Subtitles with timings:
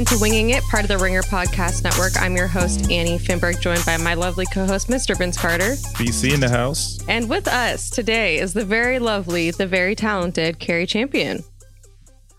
[0.00, 2.12] into Winging It, part of the Ringer Podcast Network.
[2.18, 5.14] I'm your host, Annie Finberg, joined by my lovely co host, Mr.
[5.14, 5.74] Vince Carter.
[5.92, 6.98] VC in the house.
[7.06, 11.44] And with us today is the very lovely, the very talented Carrie Champion.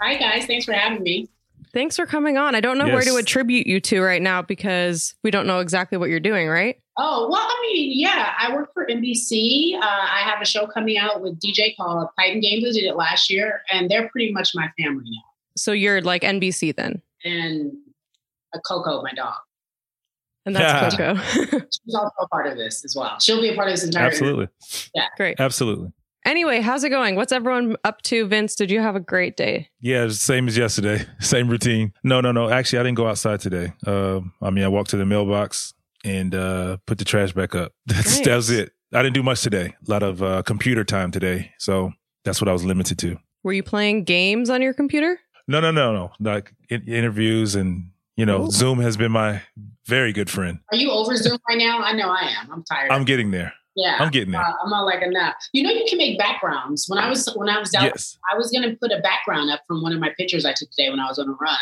[0.02, 0.48] Hi, guys.
[0.48, 1.27] Thanks for having me.
[1.71, 2.55] Thanks for coming on.
[2.55, 2.94] I don't know yes.
[2.95, 6.48] where to attribute you to right now because we don't know exactly what you're doing,
[6.48, 6.82] right?
[6.98, 9.75] Oh, well, I mean, yeah, I work for NBC.
[9.75, 12.66] Uh, I have a show coming out with DJ called Titan Games.
[12.66, 15.21] I did it last year, and they're pretty much my family now.
[15.55, 17.04] So you're like NBC then?
[17.23, 17.73] And
[18.53, 19.34] a Coco, my dog.
[20.45, 21.13] And that's yeah.
[21.13, 21.66] Coco.
[21.71, 23.20] She's also a part of this as well.
[23.20, 24.07] She'll be a part of this entire.
[24.07, 24.48] Absolutely.
[24.95, 25.07] Yeah.
[25.17, 25.39] Great.
[25.39, 25.91] Absolutely.
[26.26, 27.15] Anyway, how's it going?
[27.15, 28.27] What's everyone up to?
[28.27, 29.70] Vince, did you have a great day?
[29.79, 31.05] Yeah, same as yesterday.
[31.20, 31.93] Same routine.
[32.03, 32.49] No, no, no.
[32.49, 33.73] Actually, I didn't go outside today.
[33.85, 35.73] Uh, I mean, I walked to the mailbox
[36.05, 37.73] and uh, put the trash back up.
[37.88, 38.26] That's nice.
[38.26, 38.71] that was it.
[38.93, 39.73] I didn't do much today.
[39.88, 41.93] A lot of uh, computer time today, so
[42.26, 43.17] that's what I was limited to.
[43.41, 45.18] Were you playing games on your computer?
[45.47, 46.11] No, no, no, no.
[46.20, 48.51] Like in- interviews and you know, Ooh.
[48.51, 49.41] Zoom has been my
[49.87, 50.59] very good friend.
[50.71, 51.81] Are you over Zoom right now?
[51.81, 52.51] I know I am.
[52.51, 52.91] I'm tired.
[52.91, 53.53] I'm getting there.
[53.75, 54.41] Yeah, I'm getting there.
[54.41, 55.35] Uh, I'm not like enough.
[55.53, 56.85] You know, you can make backgrounds.
[56.87, 58.17] When I was when I was down, yes.
[58.31, 60.69] I was going to put a background up from one of my pictures I took
[60.71, 61.57] today when I was on a run,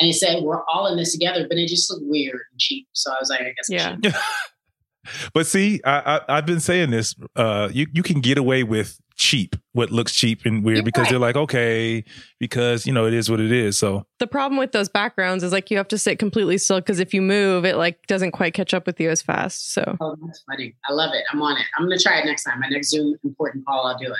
[0.00, 2.88] and it said we're all in this together, but it just looked weird and cheap.
[2.92, 3.96] So I was like, I guess yeah.
[5.34, 7.14] but see, I, I have been saying this.
[7.36, 11.04] Uh, you you can get away with cheap, what looks cheap and weird, You're because
[11.04, 11.10] right.
[11.10, 12.04] they're like, okay,
[12.38, 13.78] because you know it is what it is.
[13.78, 17.00] So the problem with those backgrounds is like you have to sit completely still because
[17.00, 19.72] if you move, it like doesn't quite catch up with you as fast.
[19.72, 20.74] So oh, that's funny.
[20.88, 21.24] I love it.
[21.32, 21.66] I'm on it.
[21.76, 22.60] I'm gonna try it next time.
[22.60, 24.16] My next Zoom important call, I'll do it.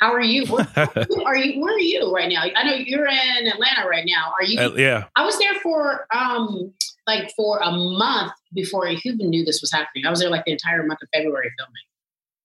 [0.00, 0.46] How are you?
[0.46, 0.66] Where,
[1.26, 1.60] are you?
[1.60, 2.42] Where are you right now?
[2.54, 4.32] I know you're in Atlanta right now.
[4.38, 4.60] Are you?
[4.60, 5.04] Uh, yeah.
[5.16, 6.72] I was there for um
[7.06, 10.04] like for a month before I even knew this was happening.
[10.04, 11.74] I was there like the entire month of February filming.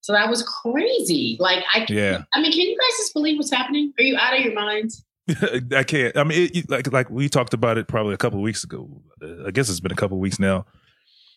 [0.02, 1.38] So that was crazy.
[1.40, 2.24] Like I, yeah.
[2.34, 3.94] I mean, can you guys just believe what's happening?
[3.98, 5.06] Are you out of your minds?
[5.76, 6.18] I can't.
[6.18, 8.90] I mean, it, like like we talked about it probably a couple of weeks ago.
[9.22, 10.66] Uh, I guess it's been a couple of weeks now.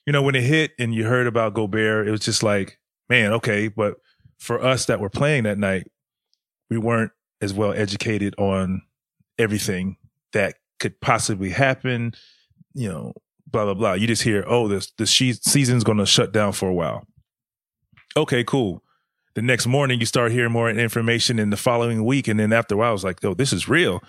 [0.06, 2.78] You know, when it hit and you heard about Gobert, it was just like,
[3.09, 3.69] man, okay.
[3.69, 3.97] But
[4.38, 5.91] for us that were playing that night,
[6.71, 8.83] we weren't as well educated on
[9.38, 9.97] everything
[10.33, 12.12] that could possibly happen.
[12.72, 13.12] You know,
[13.47, 13.93] blah blah blah.
[13.93, 17.06] You just hear, oh, this the season's going to shut down for a while
[18.16, 18.82] okay, cool.
[19.34, 22.28] The next morning, you start hearing more information in the following week.
[22.28, 24.02] And then after a while, I was like, oh, this is real.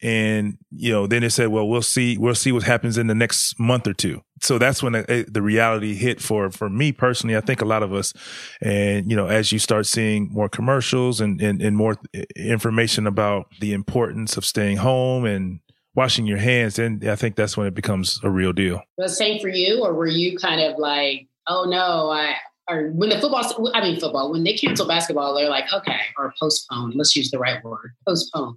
[0.00, 3.14] And, you know, then it said, well, we'll see, we'll see what happens in the
[3.14, 4.22] next month or two.
[4.40, 7.36] So that's when uh, the, the reality hit for, for me personally.
[7.36, 8.14] I think a lot of us,
[8.62, 13.08] and, you know, as you start seeing more commercials and, and, and more uh, information
[13.08, 15.60] about the importance of staying home and,
[15.94, 18.80] washing your hands, and I think that's when it becomes a real deal.
[18.98, 22.36] The same for you, or were you kind of like, oh no, I
[22.68, 26.34] or when the football, I mean football, when they cancel basketball, they're like, okay, or
[26.38, 26.92] postpone.
[26.94, 28.56] Let's use the right word, postpone.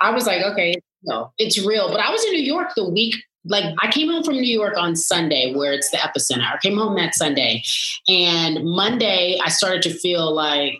[0.00, 1.90] I was like, okay, no, it's real.
[1.90, 4.76] But I was in New York the week, like I came home from New York
[4.76, 6.42] on Sunday, where it's the epicenter.
[6.42, 7.62] I came home that Sunday,
[8.08, 10.74] and Monday I started to feel like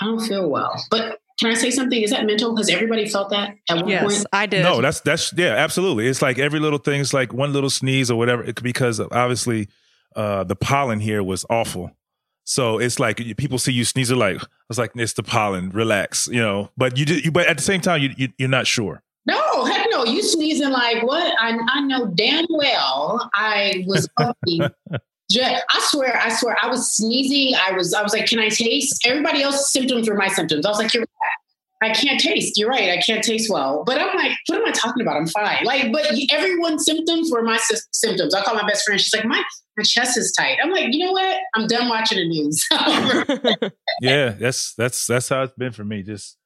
[0.00, 2.00] I don't feel well, but can I say something?
[2.00, 2.56] Is that mental?
[2.56, 4.26] Has everybody felt that at one yes, point?
[4.32, 4.62] I did.
[4.62, 6.06] No, that's that's yeah, absolutely.
[6.06, 7.00] It's like every little thing.
[7.00, 8.42] It's like one little sneeze or whatever.
[8.42, 9.68] It, because obviously
[10.16, 11.92] uh, the pollen here was awful.
[12.44, 15.70] So it's like people see you sneeze, like I was like it's the pollen.
[15.70, 16.70] Relax, you know.
[16.76, 19.02] But you, just, you but at the same time, you, you you're not sure.
[19.26, 20.04] No, heck no.
[20.04, 21.34] You sneezing like what?
[21.40, 24.08] I I know damn well I was.
[25.68, 27.58] I swear, I swear, I was sneezing.
[27.60, 30.64] I was, I was like, "Can I taste?" Everybody else's symptoms were my symptoms.
[30.64, 31.90] I was like, "You're right.
[31.90, 32.56] I can't taste.
[32.56, 32.90] You're right.
[32.90, 35.16] I can't taste well." But I'm like, "What am I talking about?
[35.16, 38.34] I'm fine." Like, but everyone's symptoms were my sy- symptoms.
[38.34, 39.00] I call my best friend.
[39.00, 39.42] She's like, "My
[39.76, 40.58] my chest is tight.
[40.62, 41.38] I'm like, you know what?
[41.54, 42.66] I'm done watching the news.
[44.00, 46.02] yeah, that's that's that's how it's been for me.
[46.02, 46.38] Just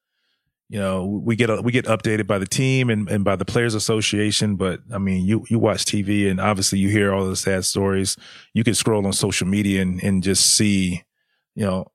[0.70, 3.74] you know, we get we get updated by the team and, and by the players
[3.74, 4.54] association.
[4.54, 8.16] But I mean, you you watch TV and obviously you hear all the sad stories.
[8.54, 11.02] You can scroll on social media and and just see,
[11.56, 11.86] you know,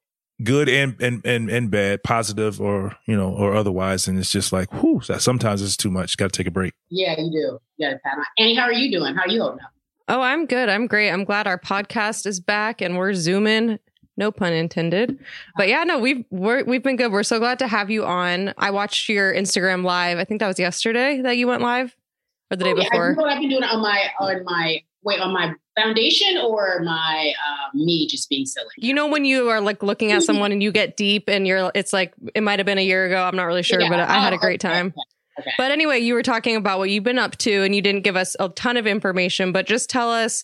[0.43, 4.09] good and and and, and bad, positive or you know or otherwise.
[4.09, 6.17] And it's just like, whew, sometimes it's too much.
[6.17, 6.73] Got to take a break.
[6.89, 7.59] Yeah, you do.
[7.77, 8.17] Yeah, Pat.
[8.37, 9.15] Annie, how are you doing?
[9.15, 9.71] How are you holding up?
[10.07, 10.69] Oh, I'm good.
[10.69, 11.09] I'm great.
[11.09, 13.79] I'm glad our podcast is back and we're zooming.
[14.17, 15.19] No pun intended.
[15.57, 17.11] But yeah, no, we've we have been good.
[17.11, 18.53] We're so glad to have you on.
[18.57, 20.19] I watched your Instagram live.
[20.19, 21.95] I think that was yesterday that you went live,
[22.49, 22.89] or the oh, day yeah.
[22.89, 23.11] before.
[23.11, 26.81] I know what I've been doing on my on my wait on my foundation or
[26.83, 28.69] my uh, me just being silly.
[28.77, 31.71] You know when you are like looking at someone and you get deep and you're
[31.75, 33.21] it's like it might have been a year ago.
[33.21, 33.89] I'm not really sure, yeah.
[33.89, 34.93] but I had a great time.
[35.45, 35.51] Okay.
[35.51, 35.55] Okay.
[35.57, 38.15] But anyway, you were talking about what you've been up to, and you didn't give
[38.15, 40.43] us a ton of information, but just tell us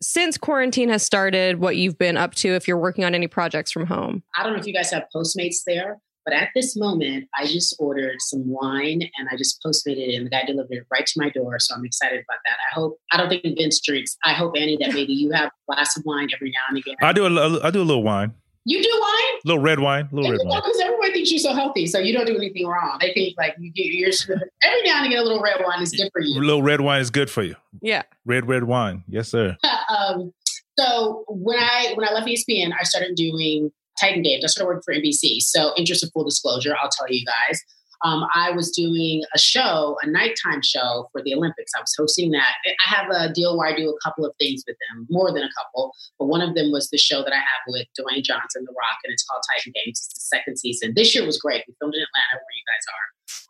[0.00, 3.70] since quarantine has started what you've been up to if you're working on any projects
[3.70, 4.22] from home.
[4.36, 7.74] I don't know if you guys have Postmates there, But at this moment, I just
[7.78, 11.12] ordered some wine and I just postmated it, and the guy delivered it right to
[11.16, 11.58] my door.
[11.58, 12.56] So I'm excited about that.
[12.70, 14.16] I hope I don't think Vince drinks.
[14.24, 16.94] I hope Annie that maybe you have a glass of wine every now and again.
[17.02, 18.34] I do a I do a little wine.
[18.64, 19.40] You do wine?
[19.44, 20.60] A little red wine, a little red wine.
[20.64, 22.98] Because everyone thinks you're so healthy, so you don't do anything wrong.
[23.00, 24.10] They think like you get your
[24.62, 26.38] every now and again a little red wine is good for you.
[26.38, 27.56] A little red wine is good for you.
[27.80, 29.56] Yeah, red red wine, yes sir.
[29.98, 30.32] um,
[30.78, 34.44] so when I when I left ESPN, I started doing Titan Games.
[34.44, 35.40] I started working for NBC.
[35.40, 37.60] So, interest of full disclosure, I'll tell you guys.
[38.04, 41.72] Um, I was doing a show, a nighttime show for the Olympics.
[41.76, 42.54] I was hosting that.
[42.66, 45.42] I have a deal where I do a couple of things with them, more than
[45.42, 45.92] a couple.
[46.18, 48.98] But one of them was the show that I have with Dwayne Johnson, The Rock,
[49.04, 49.98] and it's called Titan Games.
[49.98, 50.92] It's the second season.
[50.96, 51.64] This year was great.
[51.68, 53.06] We filmed in Atlanta, where you guys are.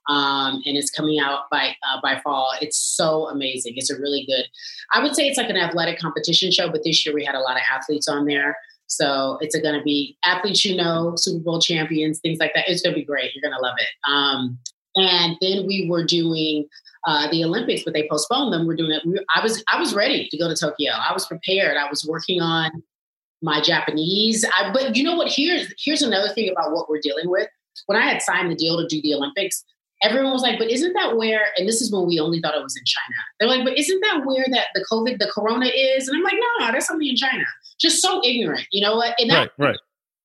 [0.09, 2.51] Um, and it's coming out by uh, by fall.
[2.61, 3.75] It's so amazing.
[3.77, 4.47] It's a really good.
[4.93, 7.41] I would say it's like an athletic competition show, but this year we had a
[7.41, 8.57] lot of athletes on there.
[8.97, 12.69] So it's going to be athletes you know, Super Bowl champions, things like that.
[12.69, 13.33] It's going to be great.
[13.35, 14.11] You're going to love it.
[14.11, 14.59] Um,
[14.97, 16.67] and then we were doing
[17.07, 18.67] uh, the Olympics, but they postponed them.
[18.67, 19.03] We're doing it.
[19.07, 20.93] We, I was I was ready to go to Tokyo.
[20.93, 21.77] I was prepared.
[21.77, 22.83] I was working on
[23.41, 24.45] my Japanese.
[24.55, 25.31] I, but you know what?
[25.31, 27.49] Here's here's another thing about what we're dealing with.
[27.87, 29.65] When I had signed the deal to do the Olympics,
[30.03, 32.63] everyone was like, but isn't that where, and this is when we only thought it
[32.63, 33.17] was in China.
[33.39, 36.09] They're like, but isn't that where that the COVID, the corona is?
[36.09, 37.45] And I'm like, no, no, that's something in China.
[37.81, 39.15] Just so ignorant, you know what?
[39.19, 39.79] And that, right, right.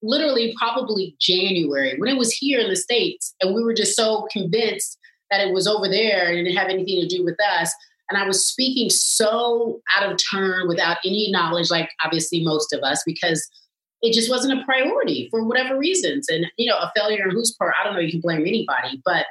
[0.04, 4.28] Literally, probably January when it was here in the States, and we were just so
[4.32, 4.98] convinced
[5.32, 7.74] that it was over there and it didn't have anything to do with us.
[8.10, 12.82] And I was speaking so out of turn without any knowledge, like obviously most of
[12.82, 13.46] us, because
[14.02, 16.28] it just wasn't a priority for whatever reasons.
[16.30, 19.02] And, you know, a failure in whose part, I don't know, you can blame anybody,
[19.04, 19.26] but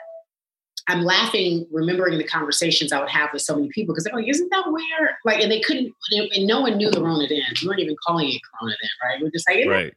[0.89, 4.29] I'm laughing, remembering the conversations I would have with so many people because they're like,
[4.29, 5.19] isn't that where?
[5.25, 7.43] Like, and they couldn't, and no one knew the Rona then.
[7.61, 9.21] We weren't even calling it Corona then, right?
[9.21, 9.93] We are just like, right.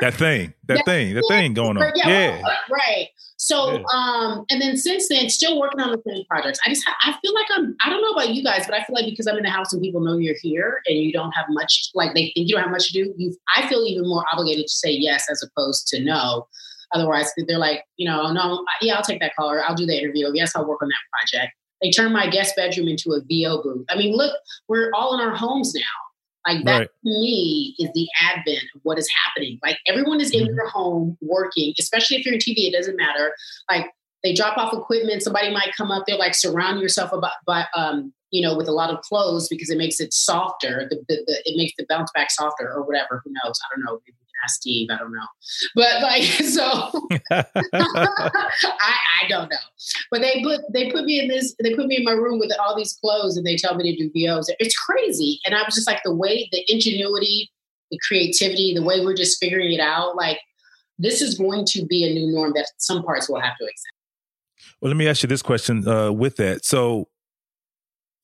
[0.00, 1.92] That thing, that, that thing, that thing going on.
[1.94, 2.08] Yeah.
[2.08, 2.42] yeah.
[2.70, 3.08] Right.
[3.36, 3.84] So, yeah.
[3.92, 6.58] um, and then since then, still working on the same projects.
[6.64, 8.94] I just, I feel like I'm, I don't know about you guys, but I feel
[8.94, 11.46] like because I'm in the house and people know you're here and you don't have
[11.50, 14.24] much, like they think you don't have much to do, you, I feel even more
[14.32, 16.48] obligated to say yes as opposed to no
[16.94, 19.98] Otherwise, they're like, you know, no, yeah, I'll take that call or I'll do the
[19.98, 20.30] interview.
[20.32, 21.52] Yes, I'll work on that project.
[21.82, 23.84] They turn my guest bedroom into a VO booth.
[23.90, 24.34] I mean, look,
[24.68, 25.82] we're all in our homes now.
[26.46, 26.88] Like that right.
[26.88, 29.58] to me is the advent of what is happening.
[29.62, 30.56] Like everyone is in mm-hmm.
[30.56, 33.34] their home working, especially if you're in TV, it doesn't matter.
[33.70, 33.86] Like
[34.22, 38.12] they drop off equipment, somebody might come up, they're like surround yourself about by um,
[38.30, 40.88] you know, with a lot of clothes because it makes it softer.
[40.90, 43.22] The, the, the, it makes the bounce back softer or whatever.
[43.24, 43.58] Who knows?
[43.64, 44.00] I don't know.
[44.04, 44.88] Maybe ask Steve.
[44.90, 45.26] I don't know.
[45.74, 46.62] But like, so
[47.30, 49.56] I, I don't know.
[50.10, 51.54] But they put they put me in this.
[51.62, 54.02] They put me in my room with all these clothes, and they tell me to
[54.02, 54.52] do VOs.
[54.58, 55.40] It's crazy.
[55.46, 57.50] And I was just like, the way, the ingenuity,
[57.90, 60.16] the creativity, the way we're just figuring it out.
[60.16, 60.40] Like,
[60.98, 63.94] this is going to be a new norm that some parts will have to accept.
[64.80, 66.64] Well, let me ask you this question uh, with that.
[66.64, 67.08] So,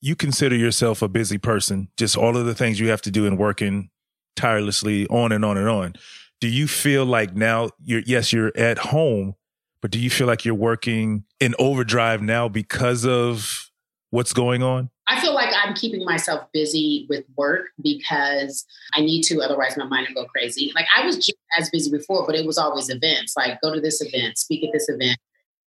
[0.02, 3.26] you consider yourself a busy person, just all of the things you have to do
[3.26, 3.90] in working
[4.37, 5.94] tirelessly on and on and on.
[6.41, 9.35] Do you feel like now you're, yes, you're at home,
[9.82, 13.71] but do you feel like you're working in overdrive now because of
[14.11, 14.91] what's going on?
[15.09, 19.85] I feel like I'm keeping myself busy with work because I need to, otherwise my
[19.85, 20.71] mind will go crazy.
[20.75, 23.35] Like I was just as busy before, but it was always events.
[23.37, 25.19] Like go to this event, speak at this event,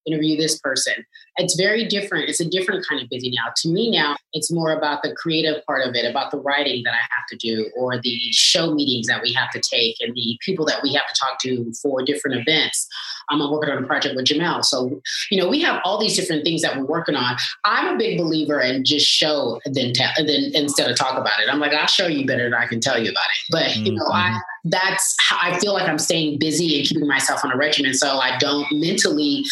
[0.05, 0.93] interview this person.
[1.37, 2.29] It's very different.
[2.29, 3.51] It's a different kind of busy now.
[3.57, 6.93] To me now, it's more about the creative part of it, about the writing that
[6.93, 10.37] I have to do, or the show meetings that we have to take, and the
[10.41, 12.87] people that we have to talk to for different events.
[13.29, 14.65] I'm working on a project with Jemele.
[14.65, 17.37] So, you know, we have all these different things that we're working on.
[17.63, 21.49] I'm a big believer in just show than tell, than instead of talk about it.
[21.49, 23.45] I'm like, I'll show you better than I can tell you about it.
[23.49, 23.85] But mm-hmm.
[23.85, 24.52] you know, I mm-hmm.
[24.65, 28.17] That's how I feel like I'm staying busy and keeping myself on a regimen so
[28.17, 29.43] I don't mentally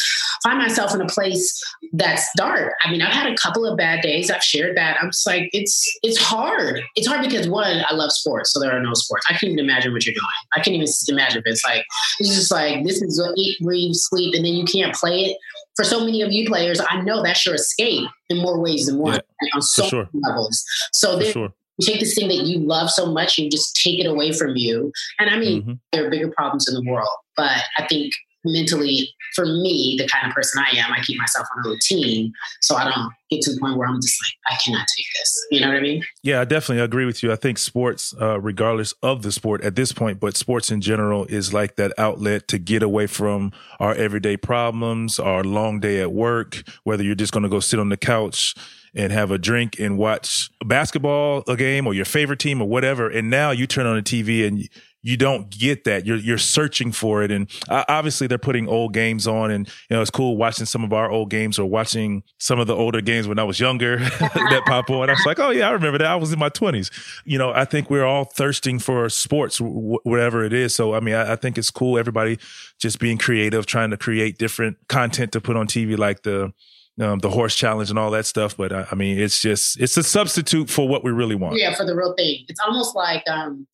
[0.43, 1.61] find myself in a place
[1.93, 2.73] that's dark.
[2.81, 4.31] I mean, I've had a couple of bad days.
[4.31, 4.97] I've shared that.
[5.01, 6.81] I'm just like, it's it's hard.
[6.95, 9.25] It's hard because one, I love sports, so there are no sports.
[9.29, 10.25] I can't even imagine what you're doing.
[10.53, 11.85] I can't even imagine if it's like
[12.19, 15.37] it's just like this is what eat, breathe, sleep, and then you can't play it.
[15.75, 18.97] For so many of you players, I know that's your escape in more ways than
[18.97, 20.09] one yeah, on so sure.
[20.13, 20.63] many levels.
[20.91, 21.53] So then sure.
[21.81, 24.31] You take this thing that you love so much, and you just take it away
[24.31, 24.91] from you.
[25.19, 25.73] And I mean, mm-hmm.
[25.91, 30.27] there are bigger problems in the world, but I think mentally, for me, the kind
[30.27, 33.53] of person I am, I keep myself on a routine so I don't get to
[33.53, 35.47] the point where I'm just like, I cannot take this.
[35.51, 36.03] You know what I mean?
[36.23, 37.31] Yeah, I definitely agree with you.
[37.31, 41.25] I think sports, uh, regardless of the sport at this point, but sports in general
[41.25, 46.11] is like that outlet to get away from our everyday problems, our long day at
[46.11, 48.55] work, whether you're just going to go sit on the couch
[48.93, 53.09] and have a drink and watch basketball a game or your favorite team or whatever.
[53.09, 54.67] And now you turn on the TV and
[55.03, 56.05] you don't get that.
[56.05, 60.01] You're you're searching for it, and obviously they're putting old games on, and you know
[60.01, 63.27] it's cool watching some of our old games or watching some of the older games
[63.27, 65.09] when I was younger that pop on.
[65.09, 66.07] I was like, oh yeah, I remember that.
[66.07, 66.91] I was in my twenties.
[67.25, 70.75] You know, I think we're all thirsting for sports, whatever it is.
[70.75, 71.97] So I mean, I, I think it's cool.
[71.97, 72.37] Everybody
[72.77, 76.53] just being creative, trying to create different content to put on TV, like the
[77.01, 78.55] um, the horse challenge and all that stuff.
[78.55, 81.57] But I, I, mean, it's just it's a substitute for what we really want.
[81.57, 82.45] Yeah, for the real thing.
[82.47, 83.67] It's almost like um,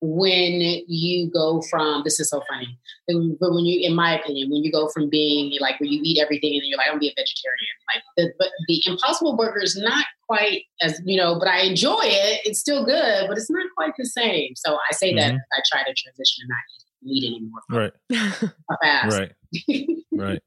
[0.00, 2.78] when you go from this is so funny
[3.08, 6.18] but when you in my opinion when you go from being like when you eat
[6.20, 9.62] everything and you're like i'm gonna be a vegetarian like the, but the impossible burger
[9.62, 13.50] is not quite as you know but i enjoy it it's still good but it's
[13.50, 15.18] not quite the same so i say mm-hmm.
[15.18, 16.58] that i try to transition and not
[17.06, 18.52] eat meat anymore right
[18.82, 19.18] fast.
[19.18, 19.32] right
[20.12, 20.42] right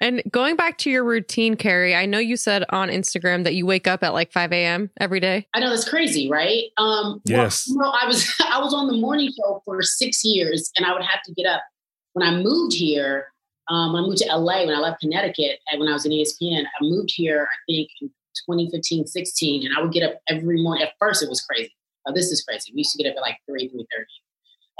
[0.00, 3.66] and going back to your routine, Carrie, I know you said on Instagram that you
[3.66, 4.90] wake up at like 5 a.m.
[4.98, 5.46] every day.
[5.54, 6.64] I know that's crazy, right?
[6.78, 7.66] Um, yes.
[7.68, 10.86] Well, you know, I was I was on the morning show for six years, and
[10.86, 11.62] I would have to get up.
[12.14, 13.26] When I moved here,
[13.68, 16.64] um, I moved to LA when I left Connecticut, and when I was in ESPN,
[16.64, 17.46] I moved here.
[17.50, 18.08] I think in
[18.48, 20.82] 2015, 16, and I would get up every morning.
[20.82, 21.74] At first, it was crazy.
[22.08, 22.72] Oh, this is crazy.
[22.72, 24.06] We used to get up at like three, three thirty,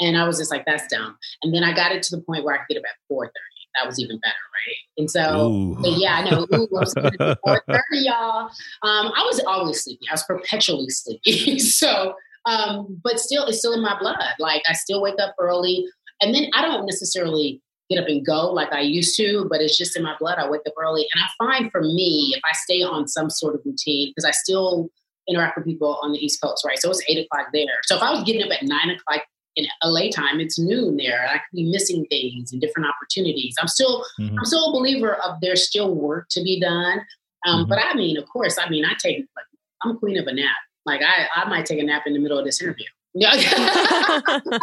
[0.00, 2.42] and I was just like, "That's dumb." And then I got it to the point
[2.42, 4.76] where I could get up at four thirty that was even better, right?
[4.98, 6.46] And so, yeah, I know.
[6.54, 8.50] Ooh, I was 4:30, y'all.
[8.82, 10.06] Um, I was always sleepy.
[10.08, 11.58] I was perpetually sleepy.
[11.58, 12.14] so,
[12.46, 14.18] um, but still, it's still in my blood.
[14.38, 15.86] Like I still wake up early,
[16.20, 19.76] and then I don't necessarily get up and go like I used to, but it's
[19.76, 20.38] just in my blood.
[20.38, 23.54] I wake up early, and I find for me, if I stay on some sort
[23.54, 24.90] of routine, because I still
[25.28, 26.78] interact with people on the East Coast, right?
[26.78, 27.80] So it's eight o'clock there.
[27.84, 29.24] So if I was getting up at nine o'clock
[29.56, 31.26] in LA time, it's noon there.
[31.28, 33.54] I could be missing things and different opportunities.
[33.60, 34.38] I'm still, mm-hmm.
[34.38, 37.00] I'm still a believer of there's still work to be done.
[37.46, 37.68] Um, mm-hmm.
[37.68, 39.46] But I mean, of course, I mean, I take, like,
[39.82, 40.56] I'm queen of a nap.
[40.86, 42.86] Like I, I might take a nap in the middle of this interview.
[43.14, 44.62] it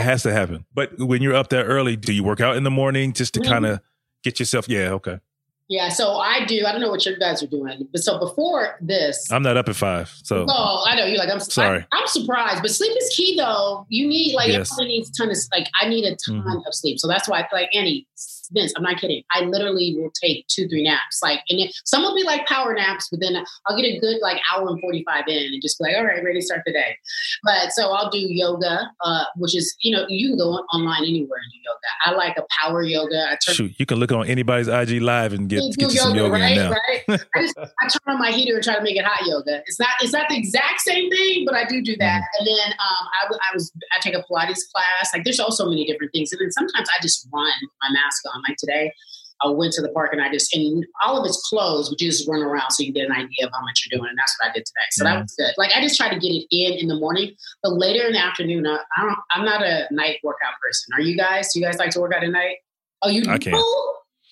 [0.00, 0.64] has to happen.
[0.74, 3.40] But when you're up there early, do you work out in the morning just to
[3.40, 3.52] mm-hmm.
[3.52, 3.80] kind of
[4.22, 4.68] get yourself?
[4.68, 5.18] Yeah, okay.
[5.68, 6.66] Yeah, so I do.
[6.66, 9.68] I don't know what you guys are doing, but so before this, I'm not up
[9.68, 10.12] at five.
[10.22, 11.86] So no, I know you're like I'm sorry.
[11.90, 13.86] I, am surprised, but sleep is key though.
[13.88, 14.70] You need like yes.
[14.72, 16.66] everybody needs a ton of like I need a ton mm-hmm.
[16.66, 17.00] of sleep.
[17.00, 18.06] So that's why I feel like Annie
[18.52, 19.22] Vince, I'm not kidding.
[19.32, 21.20] I literally will take two, three naps.
[21.22, 23.36] Like, and then some will be like power naps, but then
[23.66, 26.22] I'll get a good like hour and 45 in and just be like, all right,
[26.22, 26.96] ready to start the day.
[27.42, 31.38] But so I'll do yoga, uh, which is, you know, you can go online anywhere
[31.42, 31.88] and do yoga.
[32.04, 33.26] I like a power yoga.
[33.30, 36.16] I turn, Shoot, you can look on anybody's IG live and get, get yoga, some
[36.16, 36.56] yoga right?
[36.56, 36.70] now.
[36.70, 37.02] Right?
[37.34, 39.62] I, just, I turn on my heater and try to make it hot yoga.
[39.66, 42.20] It's not, it's not the exact same thing, but I do do that.
[42.20, 42.38] Mm-hmm.
[42.38, 45.12] And then um, I, I was, I take a Pilates class.
[45.12, 46.32] Like there's also many different things.
[46.32, 48.33] And then sometimes I just run my mask on.
[48.48, 48.92] Like today,
[49.42, 52.10] I went to the park and I just and all of it's closed, but you
[52.10, 54.36] just run around so you get an idea of how much you're doing, and that's
[54.38, 54.86] what I did today.
[54.92, 55.14] So mm-hmm.
[55.14, 55.54] that was good.
[55.58, 58.24] Like I just try to get it in in the morning, but later in the
[58.24, 59.18] afternoon, I, I don't.
[59.32, 60.94] I'm not a night workout person.
[60.94, 61.52] Are you guys?
[61.52, 62.56] Do you guys like to work out at night?
[63.02, 63.56] Oh, you I can't.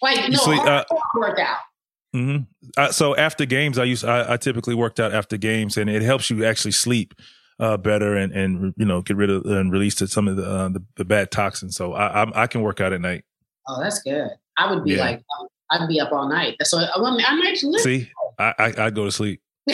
[0.00, 1.58] Like no, sleep, uh, workout.
[2.14, 2.42] Mm-hmm.
[2.76, 6.02] Uh, so after games, I use I, I, typically worked out after games, and it
[6.02, 7.14] helps you actually sleep
[7.58, 10.68] uh, better and and you know get rid of and release some of the, uh,
[10.68, 11.76] the, the bad toxins.
[11.76, 13.24] So I, I, I can work out at night.
[13.68, 14.30] Oh, that's good.
[14.58, 15.00] I would be yeah.
[15.00, 16.56] like, um, I'd be up all night.
[16.62, 18.10] So I, I might see.
[18.38, 19.40] I, I, I go to sleep.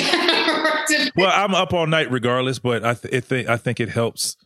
[1.17, 4.37] well, I'm up all night regardless, but I th- think I think it helps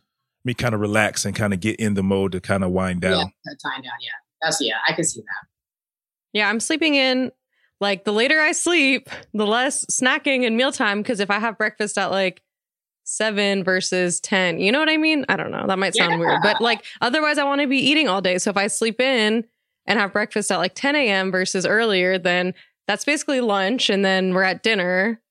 [0.45, 3.01] me kind of relax and kind of get in the mode to kind of wind
[3.01, 3.11] down.
[3.11, 3.93] Yeah, wind down.
[4.01, 4.77] Yeah, that's yeah.
[4.87, 5.47] I can see that.
[6.33, 7.31] Yeah, I'm sleeping in.
[7.81, 11.01] Like the later I sleep, the less snacking and mealtime.
[11.01, 12.41] Because if I have breakfast at like
[13.13, 14.59] seven versus 10.
[14.59, 15.25] You know what I mean?
[15.29, 15.65] I don't know.
[15.67, 16.17] That might sound yeah.
[16.17, 18.37] weird, but like otherwise, I want to be eating all day.
[18.37, 19.45] So if I sleep in
[19.85, 21.31] and have breakfast at like 10 a.m.
[21.31, 22.53] versus earlier, then
[22.87, 23.89] that's basically lunch.
[23.89, 25.21] And then we're at dinner.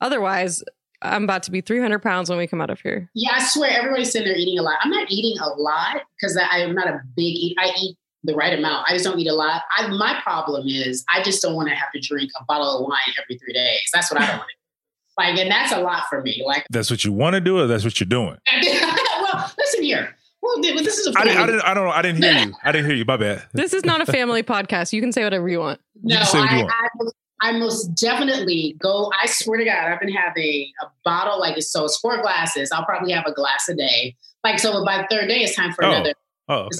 [0.00, 0.62] Otherwise,
[1.00, 3.10] I'm about to be 300 pounds when we come out of here.
[3.14, 4.78] Yeah, I swear everybody's sitting there eating a lot.
[4.82, 7.56] I'm not eating a lot because I'm not a big eat.
[7.58, 8.88] I eat the right amount.
[8.88, 9.62] I just don't eat a lot.
[9.76, 12.86] I, my problem is I just don't want to have to drink a bottle of
[12.86, 13.90] wine every three days.
[13.92, 14.61] That's what I don't want to
[15.18, 16.42] like, and that's a lot for me.
[16.44, 18.38] Like, that's what you want to do, or that's what you're doing.
[18.62, 20.16] well, listen here.
[20.42, 21.60] Well, this is a I didn't, I didn't.
[21.62, 21.90] I don't know.
[21.90, 22.54] I didn't hear you.
[22.64, 23.04] I didn't hear you.
[23.04, 23.44] My bad.
[23.52, 24.92] This is not a family podcast.
[24.92, 25.80] You can say whatever you want.
[26.02, 27.14] No, you I, you want.
[27.40, 29.12] I, I, most definitely go.
[29.22, 32.72] I swear to God, I've been having a bottle like it's so it's four glasses.
[32.72, 34.16] I'll probably have a glass a day.
[34.42, 35.90] Like so, by the third day, it's time for oh.
[35.90, 36.14] another.
[36.48, 36.78] Oh, okay.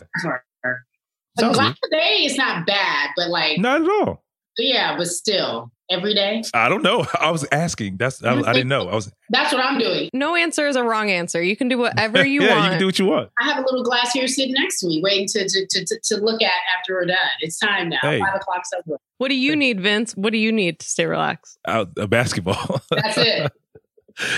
[1.39, 1.97] A glass good.
[1.97, 4.22] a day is not bad, but like not at all.
[4.59, 6.43] Yeah, but still, every day?
[6.55, 7.07] I don't know.
[7.21, 7.97] I was asking.
[7.97, 8.89] That's I, I, didn't know.
[8.89, 9.13] I was.
[9.31, 10.11] That's what I'm doing.
[10.13, 11.43] No answer is a wrong answer.
[11.43, 12.65] You can do whatever you yeah, want.
[12.65, 13.31] you can do what you want.
[13.41, 16.17] I have a little glass here sitting next to me, waiting to to, to, to
[16.17, 17.17] look at after we're done.
[17.41, 17.99] It's time now.
[18.03, 18.21] Hey.
[18.21, 18.99] Five o'clock's over.
[19.19, 20.17] What do you need, Vince?
[20.17, 21.59] What do you need to stay relaxed?
[21.67, 22.81] Out a basketball.
[22.91, 23.53] That's it.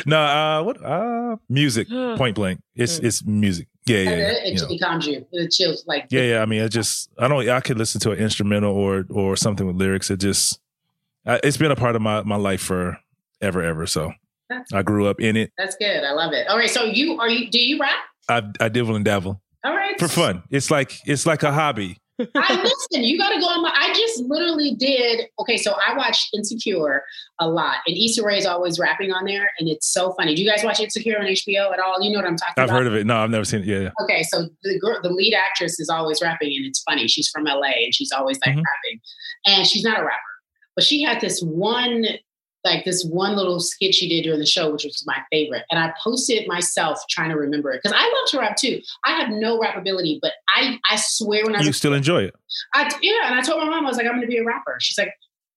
[0.06, 0.85] no, uh, what?
[0.85, 1.88] Uh, music.
[2.16, 2.61] point blank.
[2.75, 3.04] It's mm.
[3.04, 3.68] it's music.
[3.87, 5.26] Yeah, yeah, it, it, you it calms you.
[5.33, 6.43] It chills like yeah, yeah.
[6.43, 7.47] I mean, I just I don't.
[7.49, 10.11] I could listen to an instrumental or or something with lyrics.
[10.11, 10.59] It just
[11.26, 12.99] I, it's been a part of my my life for
[13.43, 13.87] ever, ever.
[13.87, 14.12] So
[14.49, 15.53] That's- I grew up in it.
[15.59, 16.03] That's good.
[16.03, 16.49] I love it.
[16.49, 16.71] All right.
[16.71, 17.50] So you are you?
[17.50, 17.97] Do you rap?
[18.29, 19.99] I I dibble and dabble All right.
[20.00, 20.43] for fun.
[20.50, 21.99] It's like it's like a hobby.
[22.37, 23.02] I listen.
[23.04, 23.73] You got to go on my.
[23.75, 25.26] I just literally did.
[25.40, 27.02] Okay, so I watch Insecure
[27.40, 30.35] a lot, and Issa Rae is always rapping on there, and it's so funny.
[30.35, 32.00] Do you guys watch Insecure on HBO at all?
[32.00, 32.62] You know what I'm talking about.
[32.64, 32.78] I've about.
[32.78, 33.06] heard of it.
[33.06, 33.66] No, I've never seen it.
[33.66, 33.90] Yeah, yeah.
[34.02, 37.09] Okay, so the girl, the lead actress is always rapping, and it's funny.
[37.09, 38.62] She's from LA, and she's always like Mhm.
[38.62, 39.00] rapping,
[39.47, 40.21] and she's not a rapper,
[40.76, 42.04] but she had this one,
[42.64, 45.78] like this one little skit she did during the show, which was my favorite, and
[45.78, 48.80] I posted it myself trying to remember it because I love to rap too.
[49.04, 52.23] I have no rap ability, but I I swear when I You was still enjoy
[52.23, 52.35] it.
[52.75, 54.44] I, yeah, and I told my mom I was like, I'm going to be a
[54.44, 54.76] rapper.
[54.80, 55.12] She's like,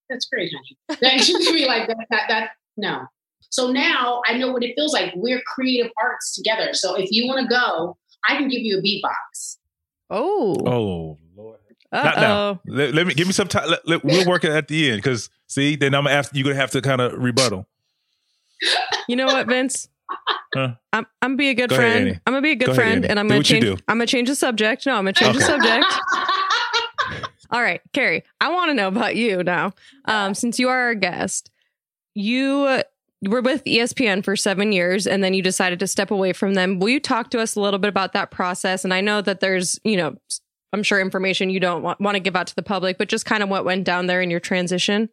[0.10, 0.98] that's great, honey.
[1.02, 3.06] Then she would be like, that, that, that, no.
[3.50, 5.14] So now I know what it feels like.
[5.16, 6.70] We're creative arts together.
[6.74, 7.98] So if you want to go,
[8.28, 9.58] I can give you a beatbox.
[10.10, 10.56] Oh.
[10.66, 11.60] Oh Lord.
[11.92, 12.62] Uh Not now.
[12.66, 13.70] Let, let me give me some time.
[13.70, 16.44] Let, let- we'll work it at the end because see, then I'm gonna have you're
[16.44, 17.66] gonna have to kind of rebuttal.
[19.08, 19.88] You know what, Vince?
[20.54, 20.76] Huh?
[20.94, 22.08] I'm I'm gonna be a good Go friend.
[22.10, 22.20] Annie.
[22.26, 23.08] I'm gonna be a good Go friend, Annie.
[23.10, 23.66] and I'm Do gonna change.
[23.88, 24.86] I'm gonna change the subject.
[24.86, 25.86] No, I'm gonna change the subject.
[27.50, 29.72] All right, Carrie, I want to know about you now.
[30.06, 31.50] Um, since you are our guest,
[32.14, 32.82] you
[33.26, 36.80] were with ESPN for seven years and then you decided to step away from them.
[36.80, 38.84] Will you talk to us a little bit about that process?
[38.84, 40.18] And I know that there's, you know,
[40.74, 43.26] I'm sure information you don't want, want to give out to the public, but just
[43.26, 45.10] kind of what went down there in your transition.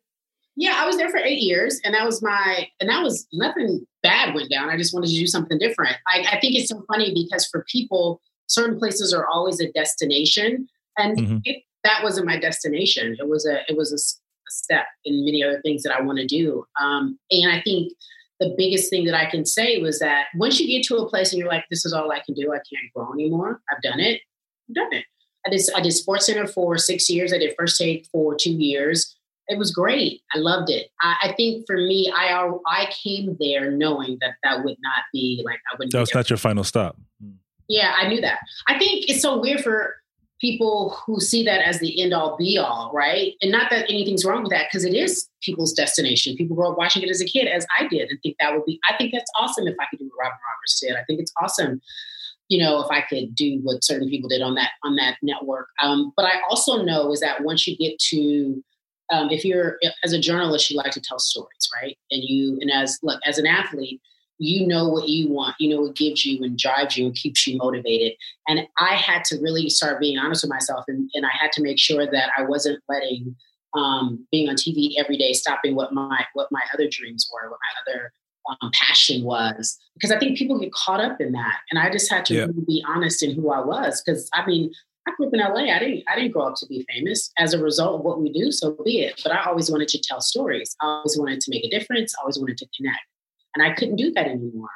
[0.57, 3.87] yeah, I was there for eight years, and that was my, and that was nothing
[4.03, 4.69] bad went down.
[4.69, 5.97] I just wanted to do something different.
[6.07, 10.69] I, I think it's so funny because for people, certain places are always a destination,
[10.99, 11.41] and Mhm.
[11.45, 13.17] it, that wasn't my destination.
[13.19, 13.99] It was a, it was a
[14.51, 16.65] step in many other things that I want to do.
[16.81, 17.93] Um, and I think
[18.41, 21.33] the biggest thing that I can say was that once you get to a place
[21.33, 23.61] and you're like, this is all I can do, I can't grow anymore.
[23.73, 24.21] I've done it.
[24.69, 25.05] I've done it.
[25.47, 27.33] I did, I did Sports Center for six years.
[27.33, 29.17] I did First Take for two years.
[29.49, 30.23] It was great.
[30.35, 30.91] I loved it.
[31.03, 35.43] I, I think for me, I I came there knowing that that would not be
[35.45, 35.93] like I wouldn't.
[35.93, 36.97] That was not your final stop.
[37.69, 38.39] Yeah, I knew that.
[38.69, 39.97] I think it's so weird for
[40.41, 43.33] people who see that as the end all be all, right?
[43.41, 46.37] And not that anything's wrong with that, because it is people's destination.
[46.37, 48.65] People grow up watching it as a kid, as I did, and think that would
[48.67, 48.79] be.
[48.91, 50.97] I think that's awesome if I could do what Robin Roberts did.
[50.97, 51.81] I think it's awesome,
[52.55, 55.67] you know, if I could do what certain people did on that on that network.
[55.83, 58.63] Um, but I also know is that once you get to
[59.13, 61.99] um, if you're as a journalist, you like to tell stories, right?
[62.13, 64.01] And you and as look as an athlete,
[64.39, 67.45] you know what you want, you know what gives you and drives you and keeps
[67.45, 68.13] you motivated.
[68.47, 71.63] And I had to really start being honest with myself, and, and I had to
[71.63, 73.35] make sure that I wasn't letting
[73.77, 77.59] um, being on TV every day stopping what my what my other dreams were, what
[77.59, 78.13] my other
[78.49, 82.11] um, passion was, because I think people get caught up in that, and I just
[82.11, 82.41] had to Yeah.
[82.47, 84.73] really be honest in who I was, because I mean.
[85.07, 85.71] I grew up in LA.
[85.71, 86.03] I didn't.
[86.09, 87.31] I didn't grow up to be famous.
[87.37, 89.21] As a result of what we do, so be it.
[89.23, 90.75] But I always wanted to tell stories.
[90.81, 92.15] I always wanted to make a difference.
[92.17, 93.01] I always wanted to connect,
[93.55, 94.71] and I couldn't do that anymore.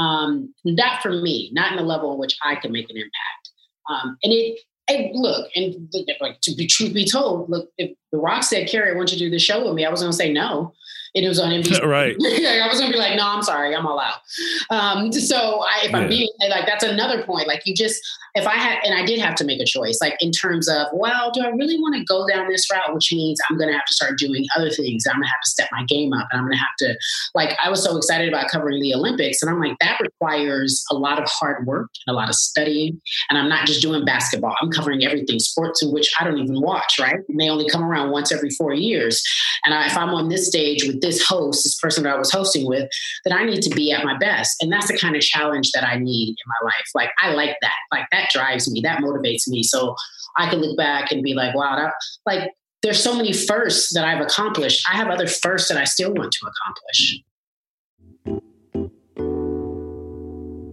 [0.00, 3.50] Um, that for me, not in the level in which I can make an impact.
[3.88, 5.88] Um, and it, and look, and
[6.20, 9.18] like to be truth be told, look, if The Rock said, "Carrie, I want you
[9.18, 10.74] to do the show with me," I was going to say no.
[11.14, 11.78] And it was on NBC.
[11.88, 12.16] Right.
[12.22, 14.20] I was going to be like, "No, I'm sorry, I'm all out."
[14.70, 15.98] Um, so I, if Yeah.
[15.98, 17.48] I'm being like, that's another point.
[17.48, 18.00] Like you just,
[18.34, 20.86] if I had, and I did have to make a choice, like in terms of,
[20.92, 22.94] well, do I really want to go down this route?
[22.94, 25.04] Which means I'm going to have to start doing other things.
[25.06, 26.98] I'm going to have to step my game up, and I'm going to have to,
[27.34, 30.94] like, I was so excited about covering the Olympics, and I'm like, that requires a
[30.94, 33.00] lot of hard work and a lot of studying.
[33.30, 36.60] And I'm not just doing basketball; I'm covering everything, sports in which I don't even
[36.60, 36.98] watch.
[37.00, 37.16] Right?
[37.28, 39.22] And they only come around once every four years.
[39.64, 42.30] And I, if I'm on this stage with this host, this person that I was
[42.30, 42.88] hosting with,
[43.24, 44.56] that I need to be at my best.
[44.62, 46.86] And that's the kind of challenge that I need in my life.
[46.94, 47.74] Like, I like that.
[47.92, 49.62] Like, that drives me, that motivates me.
[49.62, 49.94] So
[50.36, 51.92] I can look back and be like, wow, that,
[52.26, 52.50] like,
[52.82, 54.84] there's so many firsts that I've accomplished.
[54.90, 57.22] I have other firsts that I still want to accomplish.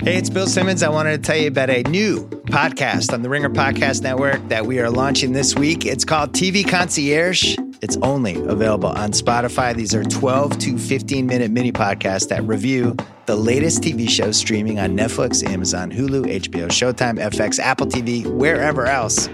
[0.04, 0.84] Hey, it's Bill Simmons.
[0.84, 4.68] I wanted to tell you about a new podcast on the Ringer Podcast Network that
[4.68, 5.84] we are launching this week.
[5.84, 7.58] It's called TV Concierge.
[7.82, 9.76] It's only available on Spotify.
[9.76, 14.80] These are 12 to 15 minute mini podcasts that review the latest TV shows streaming
[14.80, 19.28] on Netflix, Amazon, Hulu, HBO, Showtime, FX, Apple TV, wherever else.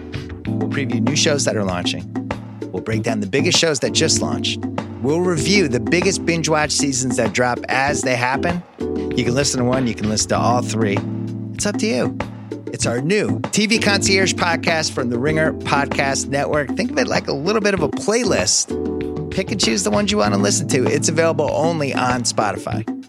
[0.46, 2.08] We'll preview new shows that are launching.
[2.72, 4.60] We'll break down the biggest shows that just launched.
[5.02, 8.64] We'll review the biggest binge watch seasons that drop as they happen.
[8.80, 10.98] You can listen to one, you can listen to all three.
[11.54, 12.18] It's up to you.
[12.52, 16.70] It's our new TV Concierge podcast from the Ringer Podcast Network.
[16.76, 19.32] Think of it like a little bit of a playlist.
[19.32, 20.86] Pick and choose the ones you want to listen to.
[20.86, 23.01] It's available only on Spotify.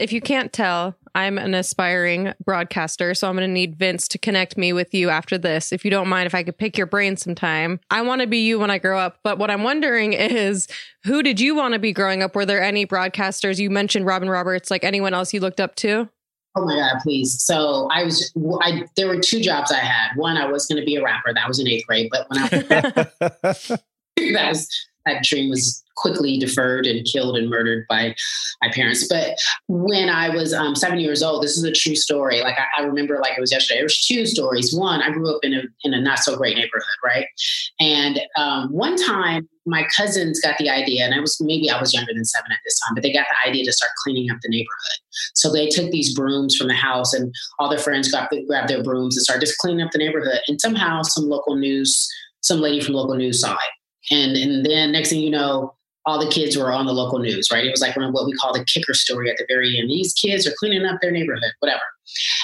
[0.00, 4.18] If you can't tell, I'm an aspiring broadcaster, so I'm going to need Vince to
[4.18, 5.72] connect me with you after this.
[5.72, 7.80] If you don't mind, if I could pick your brain sometime.
[7.90, 9.18] I want to be you when I grow up.
[9.22, 10.68] But what I'm wondering is
[11.04, 12.34] who did you want to be growing up?
[12.34, 13.58] Were there any broadcasters?
[13.58, 16.08] You mentioned Robin Roberts, like anyone else you looked up to?
[16.56, 17.42] Oh my God, please.
[17.42, 18.32] So I was,
[18.62, 20.16] I, there were two jobs I had.
[20.16, 21.32] One, I was going to be a rapper.
[21.34, 22.08] That was in eighth grade.
[22.10, 23.78] But when I, that was,
[25.10, 28.14] that dream was quickly deferred and killed and murdered by
[28.62, 29.06] my parents.
[29.06, 32.40] But when I was um, seven years old, this is a true story.
[32.40, 33.78] Like I, I remember, like it was yesterday.
[33.78, 34.74] There was two stories.
[34.74, 37.26] One, I grew up in a in a not so great neighborhood, right?
[37.78, 41.92] And um, one time, my cousins got the idea, and I was maybe I was
[41.92, 44.38] younger than seven at this time, but they got the idea to start cleaning up
[44.42, 44.98] the neighborhood.
[45.34, 48.82] So they took these brooms from the house, and all their friends got grabbed their
[48.82, 50.40] brooms and started just cleaning up the neighborhood.
[50.48, 52.08] And somehow, some local news,
[52.40, 53.79] some lady from local news saw it
[54.10, 55.74] and and then next thing you know,
[56.06, 57.64] all the kids were on the local news, right?
[57.64, 59.90] It was like what we call the kicker story at the very end.
[59.90, 61.82] These kids are cleaning up their neighborhood, whatever.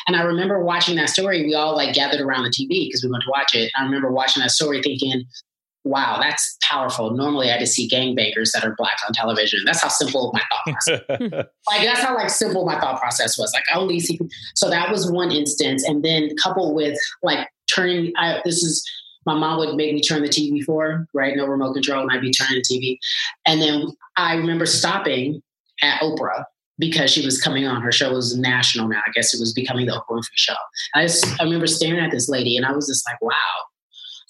[0.06, 1.44] And I remember watching that story.
[1.44, 3.72] We all like gathered around the TV because we went to watch it.
[3.76, 5.24] I remember watching that story thinking,
[5.84, 7.12] wow, that's powerful.
[7.12, 9.60] Normally I just see gangbangers that are black on television.
[9.64, 11.00] That's how simple my thought process.
[11.70, 13.52] like that's how like simple my thought process was.
[13.54, 14.18] Like I only see
[14.54, 15.84] so that was one instance.
[15.84, 18.84] And then coupled with like turning I, this is
[19.26, 21.36] my mom would make me turn the TV for, right?
[21.36, 22.98] No remote control, and I'd be turning the TV.
[23.46, 25.42] And then I remember stopping
[25.82, 26.44] at Oprah
[26.78, 27.82] because she was coming on.
[27.82, 29.00] Her show was national now.
[29.06, 30.54] I guess it was becoming the Oprah Winfrey show.
[30.94, 33.32] I just I remember staring at this lady and I was just like, wow,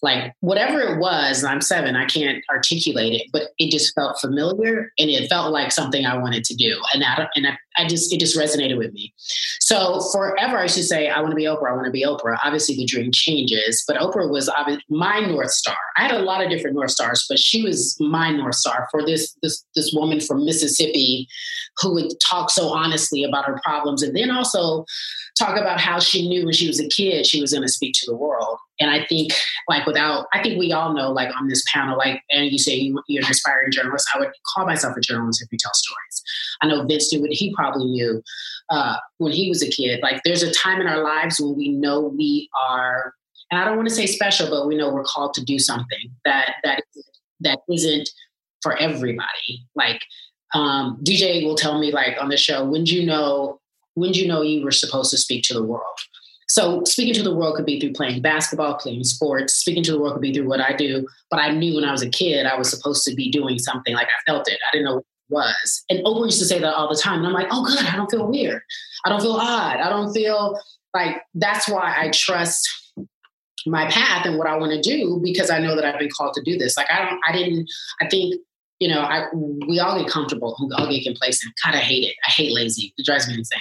[0.03, 4.93] like whatever it was i'm seven i can't articulate it but it just felt familiar
[4.99, 8.13] and it felt like something i wanted to do and I, and I, I just
[8.13, 9.13] it just resonated with me.
[9.61, 12.39] So forever i should say i want to be oprah i want to be oprah.
[12.45, 14.51] Obviously the dream changes but oprah was
[14.89, 15.77] my north star.
[15.97, 19.05] I had a lot of different north stars but she was my north star for
[19.05, 21.29] this this this woman from mississippi
[21.79, 24.85] who would talk so honestly about her problems and then also
[25.39, 27.95] talk about how she knew when she was a kid she was going to speak
[27.95, 28.59] to the world.
[28.79, 29.33] And I think,
[29.69, 32.75] like, without, I think we all know, like, on this panel, like, and you say
[32.75, 36.23] you, are an aspiring journalist, I would call myself a journalist if you tell stories.
[36.63, 38.23] I know Vince knew what he probably knew
[38.71, 40.01] uh, when he was a kid.
[40.03, 43.15] Like, there's a time in our lives when we know we are,
[43.51, 46.11] and I don't want to say special, but we know we're called to do something
[46.25, 46.83] that that
[47.41, 48.09] that isn't
[48.63, 49.67] for everybody.
[49.75, 50.01] Like,
[50.55, 53.61] um, DJ will tell me, like, on the show, when do you know?
[53.95, 55.99] When you know you were supposed to speak to the world?
[56.49, 59.55] So speaking to the world could be through playing basketball, playing sports.
[59.55, 61.07] Speaking to the world could be through what I do.
[61.31, 63.95] But I knew when I was a kid, I was supposed to be doing something.
[63.95, 64.59] Like I felt it.
[64.69, 65.85] I didn't know it was.
[65.91, 67.19] And Oprah used to say that all the time.
[67.19, 67.85] And I'm like, oh, good.
[67.85, 68.63] I don't feel weird.
[69.05, 69.77] I don't feel odd.
[69.77, 70.59] I don't feel
[70.95, 72.69] like that's why I trust
[73.67, 76.35] my path and what I want to do because I know that I've been called
[76.35, 76.77] to do this.
[76.77, 77.69] Like I don't, I didn't,
[78.01, 78.37] I think
[78.79, 81.55] you know, I we all get comfortable, we all get complacent.
[81.65, 82.15] God, I hate it.
[82.27, 82.93] I hate lazy.
[82.99, 83.59] It drives me insane.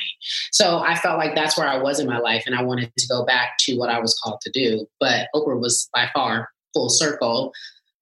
[0.51, 3.08] So I felt like that's where I was in my life, and I wanted to
[3.08, 4.86] go back to what I was called to do.
[4.99, 7.54] But Oprah was by far full circle.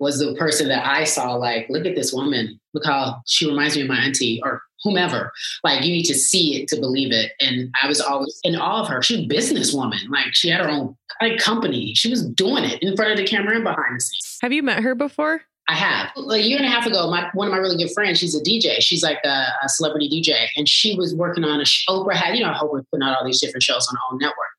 [0.04, 2.60] Was the person that I saw like, look at this woman.
[2.74, 5.32] Look how she reminds me of my auntie or whomever.
[5.64, 7.32] Like you need to see it to believe it.
[7.40, 9.02] And I was always in awe of her.
[9.02, 10.10] She was a businesswoman.
[10.10, 11.94] Like she had her own like, company.
[11.96, 14.40] She was doing it in front of the camera and behind the scenes.
[14.42, 15.42] Have you met her before?
[15.70, 16.10] I have.
[16.30, 18.44] A year and a half ago, my one of my really good friends, she's a
[18.44, 18.82] DJ.
[18.82, 22.44] She's like a, a celebrity DJ, and she was working on a Oprah had you
[22.44, 24.50] know Oprah putting out all these different shows on her own network,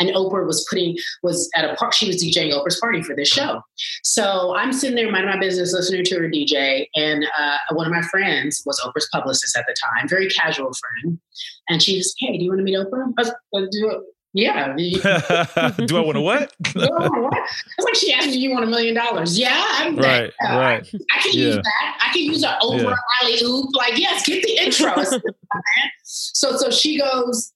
[0.00, 1.92] and Oprah was putting was at a park.
[1.92, 3.62] She was DJing Oprah's party for this show.
[4.02, 7.92] So I'm sitting there minding my business, listening to her DJ, and uh, one of
[7.92, 11.20] my friends was Oprah's publicist at the time, very casual friend,
[11.68, 13.12] and she hey, do you want to meet Oprah?
[13.16, 14.74] I was, yeah.
[14.76, 16.52] Do I want to what?
[16.62, 20.32] it's like she asked, "Do you want a million dollars?" Yeah, I'm right.
[20.40, 20.56] That.
[20.56, 20.94] Right.
[21.12, 21.46] I can yeah.
[21.46, 21.98] use that.
[22.00, 22.94] I can use an over yeah.
[23.22, 23.70] alley oop.
[23.74, 24.94] Like, yes, get the intro.
[26.04, 27.52] so, so she goes.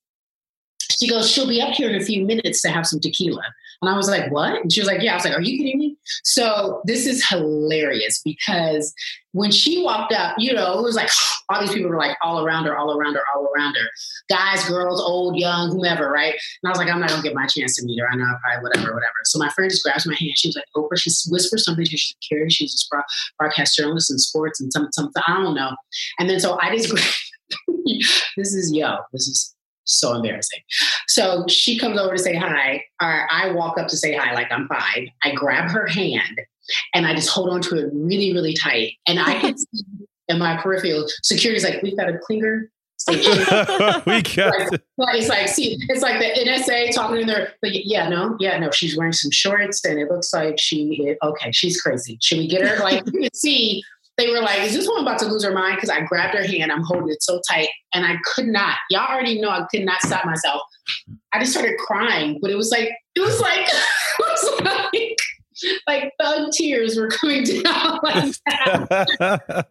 [0.99, 1.29] She goes.
[1.29, 3.43] She'll be up here in a few minutes to have some tequila.
[3.81, 4.61] And I was like, what?
[4.61, 5.11] And she was like, yeah.
[5.11, 5.97] I was like, are you kidding me?
[6.23, 8.93] So this is hilarious because
[9.33, 11.09] when she walked up, you know, it was like
[11.49, 13.87] all these people were like all around her, all around her, all around her.
[14.29, 16.33] Guys, girls, old, young, whomever, right?
[16.33, 18.07] And I was like, I'm not gonna get my chance to meet her.
[18.09, 19.13] I know I probably whatever, whatever.
[19.25, 20.31] So my friend just grabs my hand.
[20.35, 22.49] She was like, Oprah, she whispers something to Carrie.
[22.49, 23.03] She's a
[23.37, 25.21] broadcast journalist in sports and some something.
[25.27, 25.75] I don't know.
[26.19, 26.93] And then so I just
[28.37, 30.61] this is yo, this is so embarrassing.
[31.07, 32.83] So she comes over to say hi.
[33.01, 35.07] Or I walk up to say hi, like I'm five.
[35.23, 36.39] I grab her hand
[36.93, 38.93] and I just hold on to it really, really tight.
[39.07, 39.83] And I can see
[40.29, 42.19] in my peripheral, security's like, we've got a
[42.97, 43.31] station.
[44.05, 48.07] we got like, it's like see it's like the NSA talking in there but yeah
[48.07, 52.17] no yeah no she's wearing some shorts and it looks like she okay she's crazy
[52.21, 53.83] should we get her like you can see
[54.17, 56.45] they were like, "Is this woman about to lose her mind?" Because I grabbed her
[56.45, 58.77] hand, I'm holding it so tight, and I could not.
[58.89, 60.61] Y'all already know I could not stop myself.
[61.33, 63.65] I just started crying, but it was like it was like
[64.19, 65.17] it was like
[65.87, 69.67] like thug tears were coming down like that.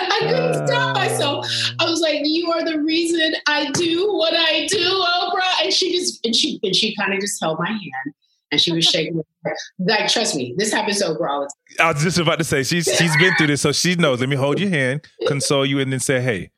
[0.00, 1.46] I couldn't stop myself.
[1.78, 5.92] I was like, "You are the reason I do what I do, Oprah." And she
[5.92, 8.14] just and she and she kind of just held my hand
[8.50, 9.22] and she was shaking.
[9.78, 11.86] like, trust me, this happens to Oprah all the time.
[11.86, 14.20] I was just about to say she's she's been through this, so she knows.
[14.20, 16.50] Let me hold your hand, console you, and then say, "Hey,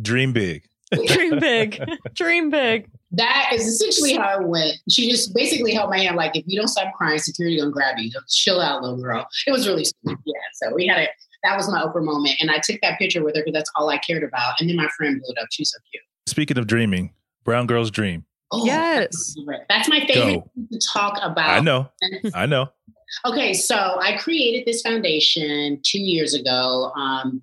[0.00, 0.64] dream big."
[1.06, 1.82] dream big,
[2.14, 2.88] dream big.
[3.12, 4.78] That is essentially how it went.
[4.88, 7.98] She just basically held my hand, like, "If you don't stop crying, security gonna grab
[7.98, 8.10] you.
[8.28, 10.18] Chill out, little girl." It was really sweet.
[10.24, 10.34] Yeah.
[10.54, 11.10] So we had it.
[11.44, 13.90] That was my Oprah moment, and I took that picture with her because that's all
[13.90, 14.60] I cared about.
[14.60, 15.48] And then my friend blew it up.
[15.50, 16.02] She's so cute.
[16.26, 17.12] Speaking of dreaming,
[17.44, 18.24] Brown Girls Dream.
[18.52, 19.34] Oh, yes.
[19.68, 21.48] That's my favorite to talk about.
[21.48, 21.90] I know.
[22.34, 22.68] I know.
[23.24, 26.92] Okay, so I created this foundation two years ago.
[26.94, 27.42] Um,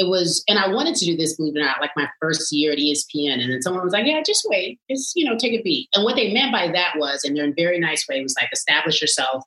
[0.00, 2.50] it was, and I wanted to do this, believe it or not, like my first
[2.50, 3.34] year at ESPN.
[3.34, 4.80] And then someone was like, yeah, just wait.
[4.90, 5.90] Just, you know, take a beat.
[5.94, 8.48] And what they meant by that was, and they're in very nice way, was like
[8.50, 9.44] establish yourself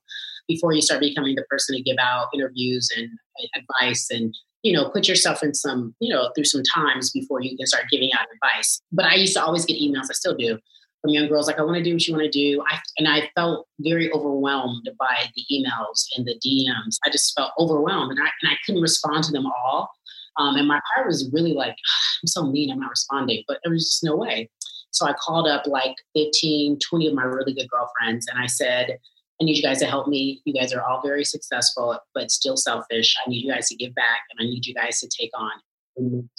[0.48, 3.10] before you start becoming the person to give out interviews and
[3.56, 7.58] advice and you know, put yourself in some, you know, through some times before you
[7.58, 8.80] can start giving out advice.
[8.94, 10.58] But I used to always get emails, I still do,
[11.02, 12.63] from young girls like, I want to do what you want to do.
[12.72, 16.96] I, and I felt very overwhelmed by the emails and the DMs.
[17.06, 19.92] I just felt overwhelmed and I, and I couldn't respond to them all.
[20.38, 21.76] Um, and my heart was really like,
[22.24, 24.50] I'm so mean, I'm not responding, but there was just no way.
[24.91, 28.98] So I called up like 15, 20 of my really good girlfriends and I said,
[29.41, 30.41] I need you guys to help me.
[30.46, 33.15] You guys are all very successful, but still selfish.
[33.26, 35.52] I need you guys to give back and I need you guys to take on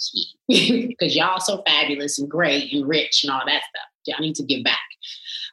[0.47, 4.17] because y'all so fabulous and great and rich and all that stuff.
[4.17, 4.79] I need to give back.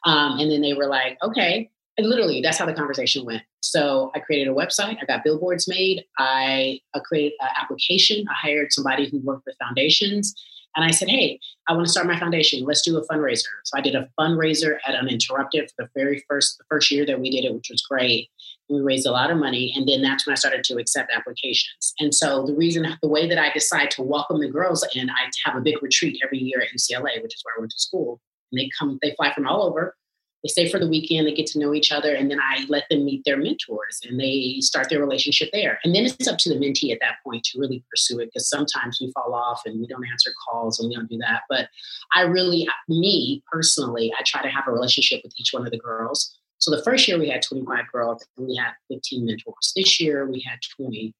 [0.05, 1.69] Um, and then they were like, okay.
[1.97, 3.43] And literally, that's how the conversation went.
[3.61, 4.97] So I created a website.
[5.01, 6.03] I got billboards made.
[6.17, 8.25] I, uh, I created an uh, application.
[8.27, 10.33] I hired somebody who worked with foundations.
[10.75, 12.65] And I said, hey, I want to start my foundation.
[12.65, 13.45] Let's do a fundraiser.
[13.63, 17.19] So I did a fundraiser at Uninterrupted for the very first the first year that
[17.19, 18.29] we did it, which was great.
[18.69, 21.93] We raised a lot of money, and then that's when I started to accept applications.
[21.99, 25.29] And so the reason, the way that I decide to welcome the girls in, I
[25.45, 28.19] have a big retreat every year at UCLA, which is where I went to school.
[28.51, 29.95] And they come, they fly from all over.
[30.43, 32.83] They stay for the weekend, they get to know each other, and then I let
[32.89, 35.79] them meet their mentors and they start their relationship there.
[35.83, 38.49] And then it's up to the mentee at that point to really pursue it because
[38.49, 41.43] sometimes we fall off and we don't answer calls and we don't do that.
[41.49, 41.69] But
[42.13, 45.79] I really, me personally, I try to have a relationship with each one of the
[45.79, 46.37] girls.
[46.57, 49.73] So the first year we had 25 girls and we had 15 mentors.
[49.75, 51.13] This year we had 20.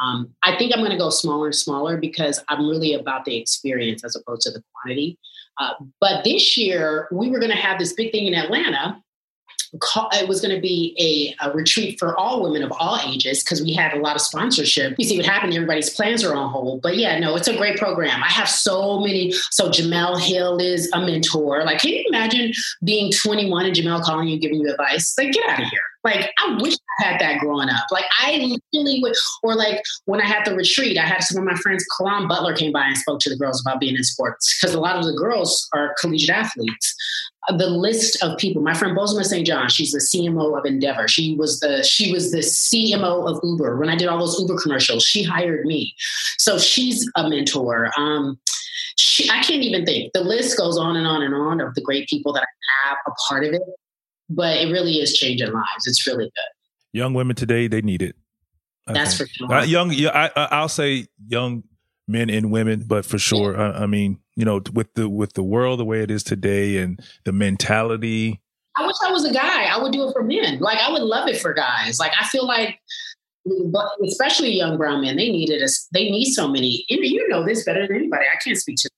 [0.00, 3.36] Um, I think I'm going to go smaller and smaller because I'm really about the
[3.36, 5.18] experience as opposed to the quantity.
[5.60, 9.00] Uh, but this year, we were going to have this big thing in Atlanta.
[9.72, 13.62] It was going to be a, a, retreat for all women of all ages because
[13.62, 14.96] we had a lot of sponsorship.
[14.98, 16.82] You see what happened, everybody's plans are on hold.
[16.82, 18.20] But yeah, no, it's a great program.
[18.20, 19.32] I have so many.
[19.52, 21.62] So Jemele Hill is a mentor.
[21.64, 25.14] Like, can you imagine being 21 and Jemele calling you, giving you advice?
[25.16, 25.80] Like, get out of here.
[26.02, 27.84] Like, I wish I had that growing up.
[27.90, 29.14] Like, I really would.
[29.42, 31.84] Or like when I had the retreat, I had some of my friends.
[31.98, 34.80] Caron Butler came by and spoke to the girls about being in sports because a
[34.80, 36.94] lot of the girls are collegiate athletes.
[37.48, 38.62] Uh, the list of people.
[38.62, 39.46] My friend Bozoma St.
[39.46, 39.68] John.
[39.68, 41.08] She's the CMO of Endeavor.
[41.08, 43.76] She was the she was the CMO of Uber.
[43.76, 45.94] When I did all those Uber commercials, she hired me.
[46.38, 47.90] So she's a mentor.
[47.96, 48.38] Um,
[48.96, 50.12] she, I can't even think.
[50.12, 52.98] The list goes on and on and on of the great people that I have
[53.06, 53.62] a part of it
[54.30, 55.86] but it really is changing lives.
[55.86, 56.52] It's really good.
[56.92, 58.16] Young women today, they need it.
[58.86, 59.30] I That's think.
[59.30, 59.52] for sure.
[59.52, 61.64] Uh, young, I, will say young
[62.08, 63.70] men and women, but for sure, yeah.
[63.70, 66.78] I, I, mean, you know, with the with the world the way it is today
[66.78, 68.40] and the mentality.
[68.76, 69.64] I wish I was a guy.
[69.64, 70.58] I would do it for men.
[70.60, 71.98] Like I would love it for guys.
[71.98, 72.78] Like I feel like,
[73.44, 75.88] but especially young brown men, they needed us.
[75.92, 76.84] They need so many.
[76.88, 78.24] You know this better than anybody.
[78.24, 78.90] I can't speak to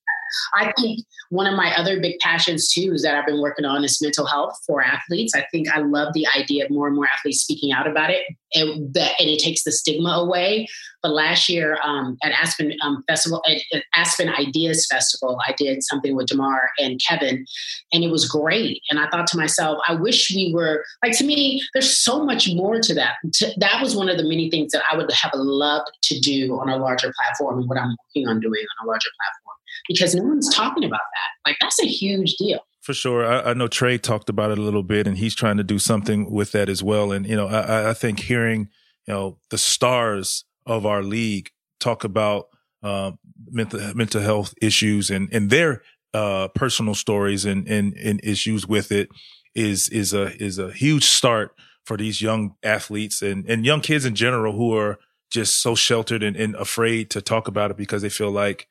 [0.54, 3.84] I think one of my other big passions too is that I've been working on
[3.84, 5.34] is mental health for athletes.
[5.34, 8.22] I think I love the idea of more and more athletes speaking out about it,
[8.54, 10.66] and, that, and it takes the stigma away.
[11.02, 15.82] But last year um, at Aspen um, Festival, at, at, Aspen Ideas Festival, I did
[15.82, 17.46] something with DeMar and Kevin,
[17.92, 18.82] and it was great.
[18.90, 21.12] And I thought to myself, I wish we were like.
[21.12, 23.16] To me, there's so much more to that.
[23.34, 26.58] To, that was one of the many things that I would have loved to do
[26.58, 29.56] on a larger platform, and what I'm working on doing on a larger platform
[29.88, 31.48] because no one's talking about that.
[31.50, 32.60] Like that's a huge deal.
[32.82, 33.24] For sure.
[33.24, 35.78] I, I, know Trey talked about it a little bit and he's trying to do
[35.78, 37.12] something with that as well.
[37.12, 38.68] And, you know, I, I think hearing,
[39.06, 42.48] you know, the stars of our league talk about
[42.82, 43.12] uh,
[43.48, 45.82] mental, mental health issues and, and their
[46.12, 49.08] uh, personal stories and, and, and issues with it
[49.54, 51.54] is, is a, is a huge start
[51.84, 54.98] for these young athletes and, and young kids in general who are
[55.30, 58.66] just so sheltered and, and afraid to talk about it because they feel like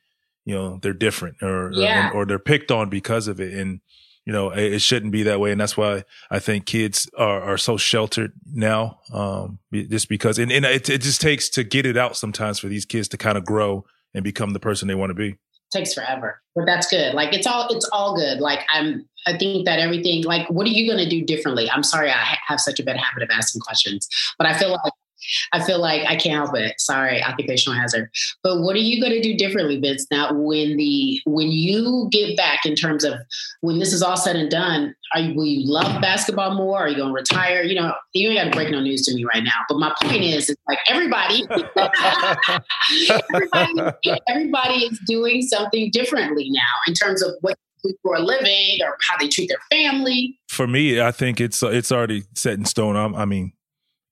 [0.45, 2.09] you know they're different or Yeah.
[2.09, 3.53] or, or they're picked on because of it.
[3.53, 3.81] And
[4.25, 5.51] you know it, it shouldn't be that way.
[5.51, 10.51] And that's why i think kids are, are so sheltered now um just because and,
[10.51, 13.37] and it, it just takes to get it out sometimes for these kids to kind
[13.37, 15.37] of grow and become the person they want to be.
[15.73, 17.13] Takes forever but that's good.
[17.13, 18.39] Like it's all it's all good.
[18.39, 21.69] Like i'm i think that everything like what are you going to do differently?
[21.69, 24.71] I'm sorry i ha- have such a bad habit of asking questions but i feel
[24.71, 24.93] like
[25.53, 28.09] i feel like i can't help it sorry occupational hazard
[28.43, 32.35] but what are you going to do differently vince now when the when you get
[32.37, 33.13] back in terms of
[33.61, 36.89] when this is all said and done are you will you love basketball more are
[36.89, 39.25] you going to retire you know you ain't got to break no news to me
[39.33, 41.43] right now but my point is it's like everybody
[43.33, 47.57] everybody, everybody is doing something differently now in terms of what
[48.03, 50.39] for a living or how they treat their family.
[50.49, 52.95] for me, I think it's it's already set in stone.
[52.95, 53.53] I'm, I mean,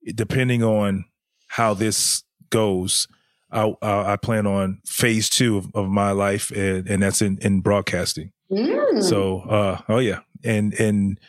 [0.06, 1.06] depending on
[1.48, 3.08] how this goes,
[3.52, 7.38] I, I, I plan on phase two of, of my life, and, and that's in,
[7.40, 8.32] in broadcasting.
[8.52, 9.04] Mm.
[9.04, 11.20] So, uh, oh yeah, and and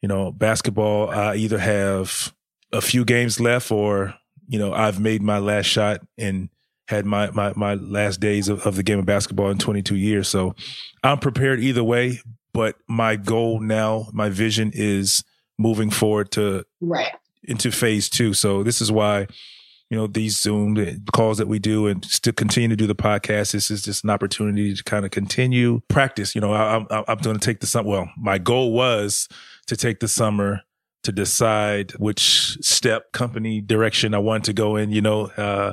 [0.00, 1.10] you know, basketball.
[1.10, 2.34] I either have
[2.72, 4.14] a few games left, or
[4.48, 6.48] you know, I've made my last shot and
[6.88, 10.28] had my my my last days of, of the game of basketball in 22 years.
[10.28, 10.54] So,
[11.02, 12.20] I'm prepared either way.
[12.54, 15.24] But my goal now, my vision is
[15.58, 17.12] moving forward to right.
[17.44, 18.34] Into phase two.
[18.34, 19.26] So this is why,
[19.90, 20.76] you know, these Zoom
[21.12, 23.52] calls that we do and still continue to do the podcast.
[23.52, 26.34] This is just an opportunity to kind of continue practice.
[26.34, 27.88] You know, I, I'm, I'm going to take the summer.
[27.88, 29.28] Well, my goal was
[29.66, 30.62] to take the summer
[31.02, 35.72] to decide which step company direction I wanted to go in, you know, uh,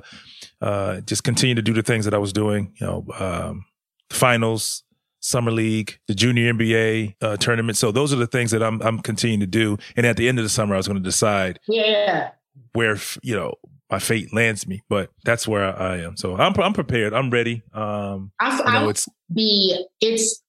[0.59, 3.65] uh, just continue to do the things that I was doing, you know, um,
[4.09, 4.83] finals,
[5.21, 7.77] summer league, the junior NBA uh, tournament.
[7.77, 9.77] So those are the things that I'm I'm continuing to do.
[9.95, 12.31] And at the end of the summer, I was going to decide Yeah.
[12.73, 13.55] where you know
[13.91, 14.81] my fate lands me.
[14.89, 16.15] But that's where I, I am.
[16.17, 17.13] So I'm I'm prepared.
[17.13, 17.63] I'm ready.
[17.73, 20.41] Um, I, I I know it's be it's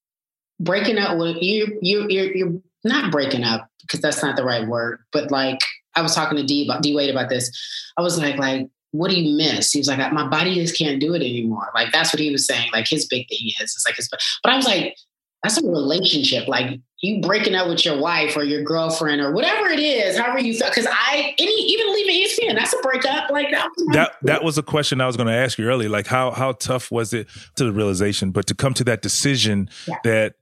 [0.60, 2.52] breaking up with you you you're you're
[2.84, 5.58] not breaking up because that's not the right word, but like
[5.96, 7.50] I was talking to D about D Wade about this.
[7.96, 9.72] I was like, like, what do you miss?
[9.72, 11.70] He was like, my body just can't do it anymore.
[11.74, 12.70] Like that's what he was saying.
[12.72, 14.08] Like his big thing is, it's like his.
[14.08, 14.20] But
[14.52, 14.96] I was like,
[15.42, 16.48] that's a relationship.
[16.48, 20.40] Like you breaking up with your wife or your girlfriend or whatever it is, however
[20.40, 20.68] you feel.
[20.68, 23.30] Because I any even leaving ESPN, that's a breakup.
[23.30, 23.68] Like that.
[23.76, 25.88] Was that that was a question I was going to ask you earlier.
[25.88, 29.70] Like how how tough was it to the realization, but to come to that decision
[29.86, 29.96] Yeah.
[30.04, 30.34] that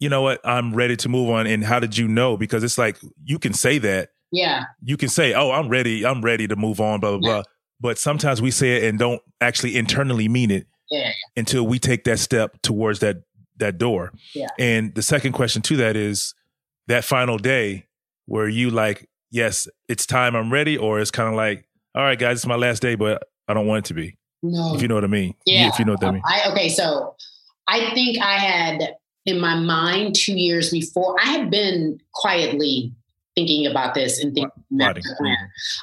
[0.00, 1.46] you know what I'm ready to move on.
[1.46, 2.36] And how did you know?
[2.36, 4.64] Because it's like you can say that yeah.
[4.82, 6.04] you can say, "Oh, I'm ready.
[6.04, 7.34] I'm ready to move on." Blah blah Yeah.
[7.36, 7.42] blah.
[7.80, 11.12] But sometimes we say it and don't actually internally mean it Yeah.
[11.36, 13.18] until we take that step towards that
[13.58, 14.12] that door.
[14.34, 14.48] Yeah.
[14.58, 16.34] And the second question to that is
[16.88, 17.86] that final day
[18.26, 20.36] where you like, yes, it's time.
[20.36, 23.22] I'm ready, or it's kind of like, all right, guys, it's my last day, but
[23.48, 24.18] I don't want it to be.
[24.42, 24.74] No.
[24.74, 25.34] If you know what I mean.
[25.46, 25.68] Yeah.
[25.68, 26.22] If you know what I oh, mean.
[26.24, 27.16] I okay, so
[27.66, 31.16] I think I had in my mind two years before.
[31.20, 32.92] I had been quietly
[33.36, 35.02] thinking about this and thinking Plotting.
[35.02, 35.36] master plan.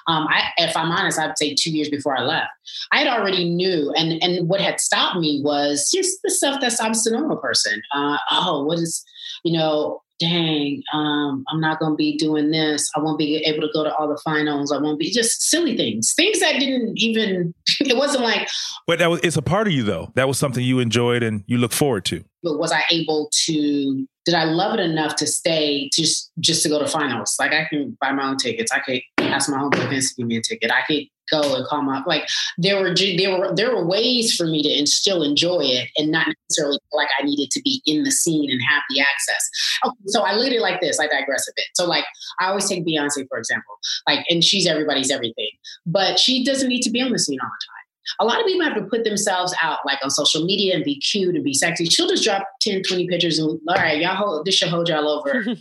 [0.07, 2.49] Um, I, if I'm honest, I'd say two years before I left,
[2.91, 6.71] I had already knew, and and what had stopped me was just the stuff that
[6.71, 7.81] stops the normal person.
[7.93, 9.05] Uh, oh, what is,
[9.43, 12.89] you know, dang, um, I'm not going to be doing this.
[12.95, 14.71] I won't be able to go to all the finals.
[14.71, 17.53] I won't be just silly things, things that didn't even.
[17.79, 18.47] It wasn't like
[18.87, 20.11] But that was it's a part of you though.
[20.15, 22.23] That was something you enjoyed and you look forward to.
[22.41, 26.69] but was I able to did I love it enough to stay just just to
[26.69, 27.35] go to finals?
[27.39, 28.71] Like I can buy my own tickets.
[28.71, 30.71] I could ask my homeboy Vince to give me a ticket.
[30.71, 34.45] I could go and call my like there were there were there were ways for
[34.45, 38.03] me to and still enjoy it and not necessarily like I needed to be in
[38.03, 39.49] the scene and have the access.
[39.85, 40.99] Okay, so I look at it like this.
[40.99, 41.65] I digress a bit.
[41.75, 42.05] So like
[42.39, 43.75] I always take Beyonce for example.
[44.07, 45.51] Like and she's everybody's everything,
[45.85, 47.83] but she doesn't need to be on the scene all the time.
[48.19, 50.99] A lot of people have to put themselves out like on social media and be
[50.99, 51.85] cute and be sexy.
[51.85, 55.07] She'll just drop 10, 20 pictures and all right, y'all hold this should hold y'all
[55.07, 55.45] over.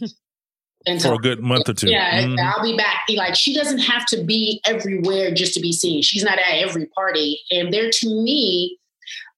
[1.00, 1.90] For a good month or two.
[1.90, 2.38] Yeah, Mhm.
[2.38, 3.04] I'll be back.
[3.14, 6.02] Like she doesn't have to be everywhere just to be seen.
[6.02, 7.40] She's not at every party.
[7.50, 8.78] And there to me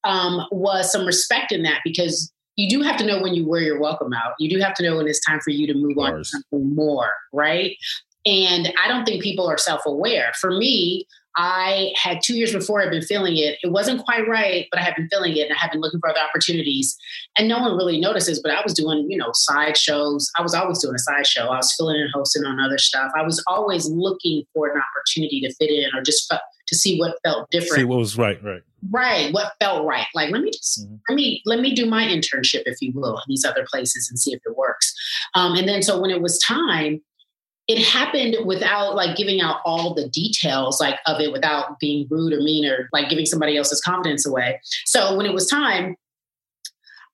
[0.05, 3.63] um, was some respect in that because you do have to know when you wear
[3.63, 4.35] your welcome out.
[4.39, 6.75] You do have to know when it's time for you to move on to something
[6.75, 7.77] more, right?
[8.27, 10.33] And I don't think people are self-aware.
[10.41, 11.07] For me,
[11.37, 13.59] I had two years before I'd been feeling it.
[13.63, 16.01] It wasn't quite right, but I had been feeling it and I had been looking
[16.01, 16.97] for other opportunities.
[17.37, 20.31] And no one really notices, but I was doing, you know, side shows.
[20.39, 21.49] I was always doing a side show.
[21.49, 23.11] I was filling and hosting on other stuff.
[23.17, 26.99] I was always looking for an opportunity to fit in or just fe- to see
[26.99, 27.75] what felt different.
[27.75, 28.63] See what was right, right.
[28.91, 29.33] right.
[29.35, 30.07] What felt right.
[30.15, 31.01] Like, let me just, Mhm.
[31.09, 34.19] let me, let me do my internship, if you will, in these other places and
[34.19, 34.95] see if it works.
[35.35, 37.03] Um, and then, so when it was time,
[37.67, 42.33] it happened without like giving out all the details like of it without being rude
[42.33, 44.61] or mean or like giving somebody else's confidence away.
[44.85, 45.97] So when it was time,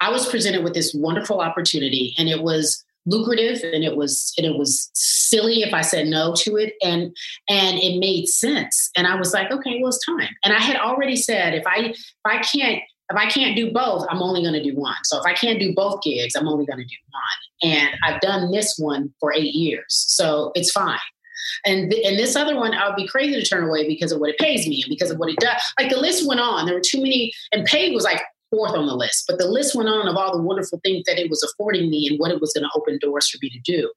[0.00, 4.46] I was presented with this wonderful opportunity and it was lucrative and it was and
[4.46, 7.14] it was silly if I said no to it and
[7.48, 8.90] and it made sense.
[8.96, 10.34] And I was like, okay, well it's time.
[10.44, 14.06] And I had already said if I if I can't if I can't do both,
[14.08, 14.96] I'm only going to do one.
[15.04, 17.72] So if I can't do both gigs, I'm only going to do one.
[17.72, 20.98] And I've done this one for eight years, so it's fine.
[21.64, 24.20] And th- and this other one, I would be crazy to turn away because of
[24.20, 25.60] what it pays me and because of what it does.
[25.78, 26.66] Like the list went on.
[26.66, 29.24] There were too many, and paid was like fourth on the list.
[29.28, 32.08] But the list went on of all the wonderful things that it was affording me
[32.08, 33.90] and what it was going to open doors for me to do.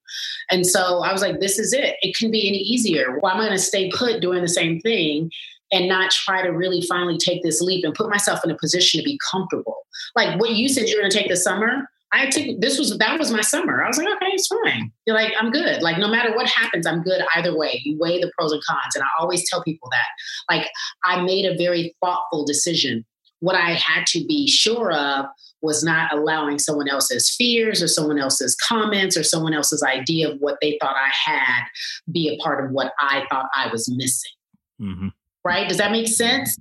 [0.51, 1.95] And so I was like, this is it.
[2.01, 3.17] It can be any easier.
[3.19, 5.31] Why am I going to stay put doing the same thing
[5.73, 8.99] and not try to really finally take this leap and put myself in a position
[8.99, 9.85] to be comfortable.
[10.15, 11.89] Like what you said you're going to take the summer.
[12.15, 13.83] I took this was that was my summer.
[13.83, 14.91] I was like, okay, it's fine.
[15.07, 15.81] You're like, I'm good.
[15.81, 17.81] Like no matter what happens, I'm good either way.
[17.83, 20.55] You weigh the pros and cons, and I always tell people that.
[20.55, 20.69] Like
[21.03, 23.03] I made a very thoughtful decision.
[23.39, 25.25] What I had to be sure of
[25.63, 30.37] was not allowing someone else's fears or someone else's comments or someone else's idea of
[30.37, 31.63] what they thought I had
[32.11, 34.31] be a part of what I thought I was missing.
[34.79, 35.07] Mm-hmm
[35.43, 35.67] right?
[35.67, 36.57] Does that make sense?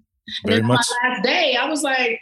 [0.46, 0.86] Very and then much.
[1.02, 2.20] my last day, I was like,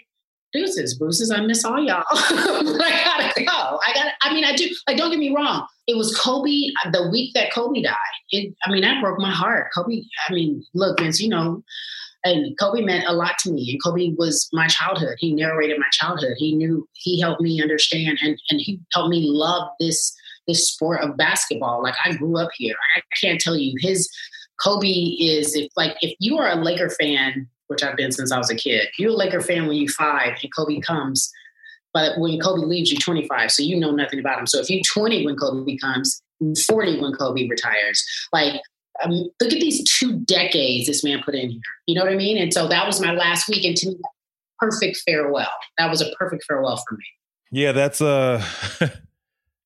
[0.52, 2.04] deuces, Bruce's, I miss all y'all.
[2.11, 3.78] I gotta go.
[3.86, 5.66] I gotta, I mean, I do, like, don't get me wrong.
[5.86, 7.96] It was Kobe, uh, the week that Kobe died.
[8.30, 9.68] It, I mean, that broke my heart.
[9.74, 11.62] Kobe, I mean, look, Vince, you know,
[12.24, 13.70] and Kobe meant a lot to me.
[13.70, 15.16] And Kobe was my childhood.
[15.18, 16.34] He narrated my childhood.
[16.36, 20.14] He knew, he helped me understand and, and he helped me love this,
[20.46, 21.82] this sport of basketball.
[21.82, 22.74] Like I grew up here.
[22.96, 24.11] I can't tell you his
[24.62, 28.38] Kobe is if like if you are a Laker fan, which I've been since I
[28.38, 31.30] was a kid, you're a Laker fan when you're five and Kobe comes,
[31.92, 34.46] but when Kobe leaves, you're 25, so you know nothing about him.
[34.46, 36.22] So if you're 20 when Kobe comes,
[36.66, 38.61] 40 when Kobe retires, like
[39.02, 41.61] um, look at these two decades this man put in here.
[41.86, 42.36] You know what I mean?
[42.36, 43.96] And so that was my last week, and to me,
[44.58, 45.50] perfect farewell.
[45.78, 47.04] That was a perfect farewell for me.
[47.50, 48.44] Yeah, that's uh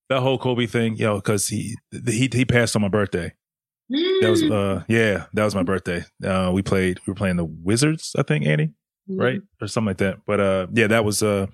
[0.09, 1.76] that whole Kobe thing, you know, because he
[2.07, 3.32] he he passed on my birthday.
[3.91, 6.05] That was uh yeah, that was my birthday.
[6.24, 8.72] Uh we played we were playing the Wizards, I think, Annie,
[9.09, 9.20] mm-hmm.
[9.20, 9.41] right?
[9.61, 10.20] Or something like that.
[10.26, 11.47] But uh yeah, that was uh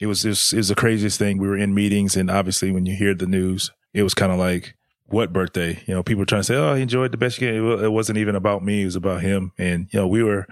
[0.00, 1.38] it was just it was the craziest thing.
[1.38, 4.38] We were in meetings and obviously when you hear the news, it was kind of
[4.38, 4.74] like
[5.08, 5.82] what birthday?
[5.86, 8.18] You know, people were trying to say, "Oh, he enjoyed the best game." It wasn't
[8.18, 9.52] even about me; it was about him.
[9.58, 10.46] And you know, we were,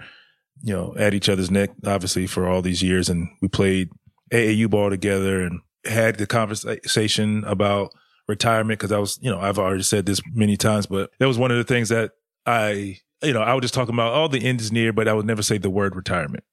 [0.63, 3.89] you know, at each other's neck, obviously, for all these years, and we played
[4.31, 7.93] AAU ball together and had the conversation about
[8.27, 11.37] retirement because I was, you know, I've already said this many times, but that was
[11.37, 12.11] one of the things that
[12.45, 15.07] I, you know, I was just talking about, all oh, the end is near, but
[15.07, 16.43] I would never say the word retirement.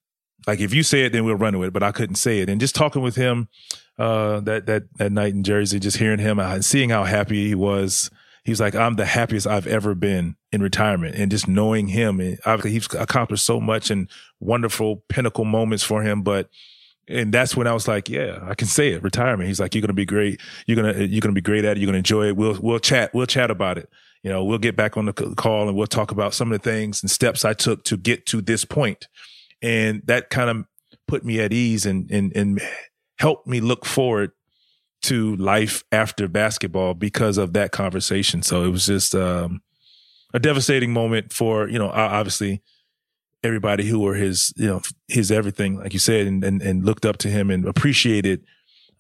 [0.46, 2.48] Like if you say it, then we'll run with it, but I couldn't say it.
[2.48, 3.48] And just talking with him
[3.98, 7.54] uh, that that that night in Jersey, just hearing him and seeing how happy he
[7.54, 8.10] was.
[8.44, 11.14] He was like, I'm the happiest I've ever been in retirement.
[11.14, 14.06] And just knowing him, and obviously he's accomplished so much and
[14.38, 16.20] wonderful pinnacle moments for him.
[16.20, 16.50] But
[17.08, 19.02] and that's when I was like, yeah, I can say it.
[19.02, 19.48] Retirement.
[19.48, 20.40] He's like, you're gonna be great.
[20.66, 21.80] You're gonna you're gonna be great at it.
[21.80, 22.36] You're gonna enjoy it.
[22.36, 23.12] We'll we'll chat.
[23.14, 23.88] We'll chat about it.
[24.22, 26.70] You know, we'll get back on the call and we'll talk about some of the
[26.70, 29.06] things and steps I took to get to this point.
[29.60, 30.64] And that kind of
[31.06, 32.60] put me at ease and and and
[33.18, 34.32] helped me look forward
[35.02, 38.42] to life after basketball because of that conversation.
[38.42, 39.60] So it was just um,
[40.32, 42.62] a devastating moment for you know obviously
[43.44, 47.04] everybody who were his, you know, his everything, like you said, and, and, and looked
[47.04, 48.44] up to him and appreciated,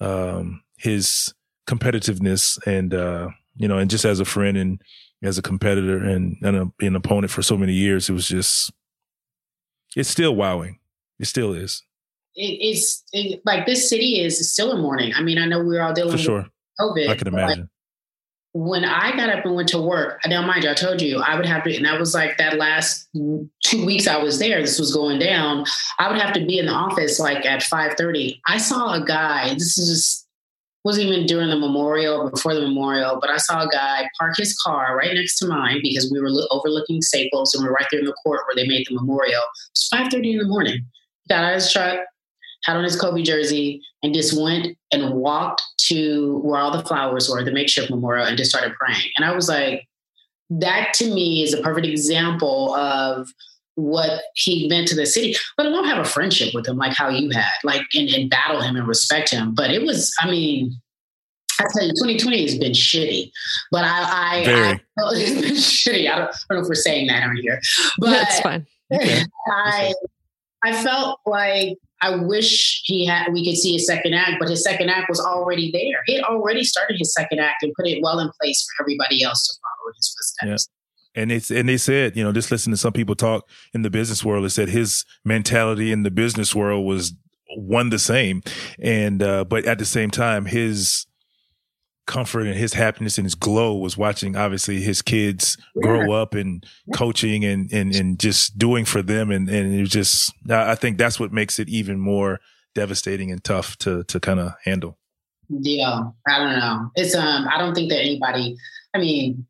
[0.00, 1.34] um, his
[1.66, 4.82] competitiveness and, uh, you know, and just as a friend and
[5.22, 8.70] as a competitor and, and a, an opponent for so many years, it was just,
[9.96, 10.78] it's still wowing.
[11.18, 11.82] It still is.
[12.34, 15.12] It, it's it, like this city is still in mourning.
[15.14, 16.46] I mean, I know we're all dealing for with sure.
[16.78, 17.08] COVID.
[17.08, 17.70] I can imagine
[18.54, 21.34] when I got up and went to work, now mind you, I told you I
[21.34, 24.62] would have to, and that was like that last two weeks I was there.
[24.62, 25.64] This was going down.
[25.98, 28.40] I would have to be in the office like at five thirty.
[28.46, 29.52] I saw a guy.
[29.54, 30.28] This is just
[30.84, 34.56] wasn't even during the memorial, before the memorial, but I saw a guy park his
[34.62, 38.00] car right next to mine because we were overlooking Staples and we are right there
[38.00, 39.42] in the court where they made the memorial.
[39.72, 40.86] It's five thirty in the morning.
[41.28, 41.98] Got out of his truck,
[42.64, 47.28] had on his Kobe jersey, and just went and walked to where all the flowers
[47.28, 49.10] were, the makeshift memorial, and just started praying.
[49.16, 49.86] And I was like,
[50.50, 53.28] that to me is a perfect example of
[53.76, 55.34] what he meant to the city.
[55.56, 58.30] But I don't have a friendship with him like how you had, like and, and
[58.30, 59.54] battle him and respect him.
[59.54, 60.74] But it was, I mean,
[61.60, 63.30] I tell you, 2020 has been shitty.
[63.70, 64.80] But I, I, I
[65.14, 66.10] it's been shitty.
[66.10, 67.60] I don't, I don't know if we're saying that on here,
[67.98, 68.66] but that's fine.
[68.92, 69.94] I,
[70.64, 74.64] I felt like I wish he had we could see his second act, but his
[74.64, 76.02] second act was already there.
[76.06, 79.22] He had already started his second act and put it well in place for everybody
[79.22, 79.92] else to follow.
[79.94, 80.68] his footsteps.
[81.14, 81.22] Yeah.
[81.22, 83.90] And it's and they said, you know, just listen to some people talk in the
[83.90, 84.44] business world.
[84.44, 87.14] They said his mentality in the business world was
[87.56, 88.42] one the same,
[88.80, 91.06] and uh, but at the same time, his
[92.06, 95.82] comfort and his happiness and his glow was watching obviously his kids yeah.
[95.82, 99.90] grow up and coaching and, and and just doing for them and and it was
[99.90, 102.40] just I think that's what makes it even more
[102.74, 104.98] devastating and tough to to kind of handle.
[105.48, 106.90] Yeah, I don't know.
[106.94, 108.56] It's um I don't think that anybody
[108.94, 109.46] I mean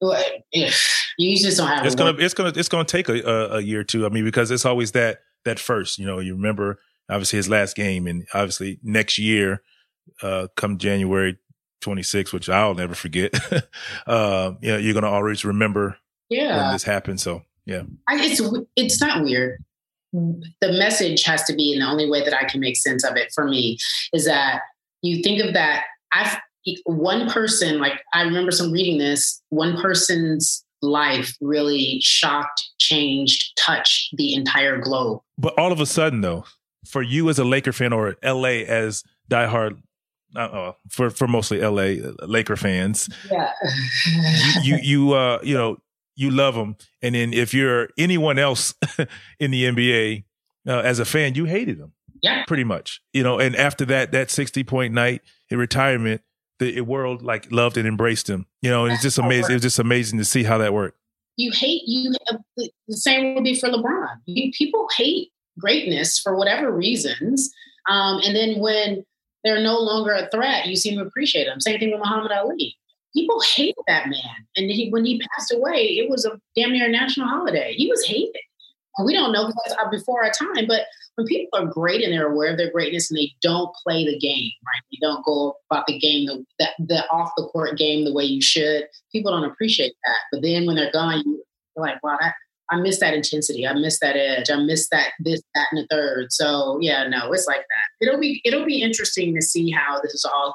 [0.00, 3.80] you just don't have it's gonna it's gonna it's gonna take a, a, a year
[3.80, 4.06] or two.
[4.06, 6.78] I mean because it's always that that first, you know, you remember
[7.10, 9.62] obviously his last game and obviously next year
[10.22, 11.36] uh come January
[11.86, 13.32] 26, which I'll never forget.
[14.08, 15.96] uh, you know, you're going to always remember
[16.28, 16.56] yeah.
[16.56, 17.20] when this happened.
[17.20, 17.82] So, yeah.
[18.08, 18.42] I, it's,
[18.74, 19.62] it's not weird.
[20.12, 23.16] The message has to be, and the only way that I can make sense of
[23.16, 23.78] it for me
[24.12, 24.62] is that
[25.02, 25.84] you think of that.
[26.12, 26.36] I've,
[26.86, 34.16] one person, like I remember some reading this, one person's life really shocked, changed, touched
[34.16, 35.20] the entire globe.
[35.38, 36.46] But all of a sudden, though,
[36.84, 39.78] for you as a Laker fan or LA as diehard
[40.34, 43.08] uh, for for mostly LA Laker fans.
[43.30, 43.52] Yeah.
[44.62, 45.78] you you uh you know
[46.14, 48.74] you love them, and then if you're anyone else
[49.38, 50.24] in the NBA
[50.66, 51.92] uh, as a fan, you hated them.
[52.22, 52.44] Yeah.
[52.46, 53.38] Pretty much, you know.
[53.38, 56.22] And after that that sixty point night in retirement,
[56.58, 58.46] the world like loved and embraced him.
[58.62, 59.52] You know, it's just amazing.
[59.52, 60.98] It was just amazing to see how that worked.
[61.36, 62.14] You hate you.
[62.56, 64.08] The same would be for LeBron.
[64.24, 67.50] You, people hate greatness for whatever reasons,
[67.88, 69.04] um, and then when
[69.46, 71.60] they're no longer a threat, you seem to appreciate them.
[71.60, 72.76] Same thing with Muhammad Ali.
[73.14, 74.46] People hate that man.
[74.56, 77.74] And he, when he passed away, it was a damn near national holiday.
[77.74, 78.36] He was hated.
[78.98, 80.82] And we don't know because uh, before our time, but
[81.16, 84.18] when people are great and they're aware of their greatness and they don't play the
[84.18, 84.82] game, right?
[84.90, 88.24] They don't go about the game, the, the, the off the court game the way
[88.24, 90.18] you should, people don't appreciate that.
[90.32, 91.36] But then when they're gone, you're
[91.76, 92.34] like, wow, that,
[92.70, 93.66] I miss that intensity.
[93.66, 94.50] I miss that edge.
[94.50, 96.32] I miss that this, that, and the third.
[96.32, 98.06] So yeah, no, it's like that.
[98.06, 100.54] It'll be it'll be interesting to see how this is all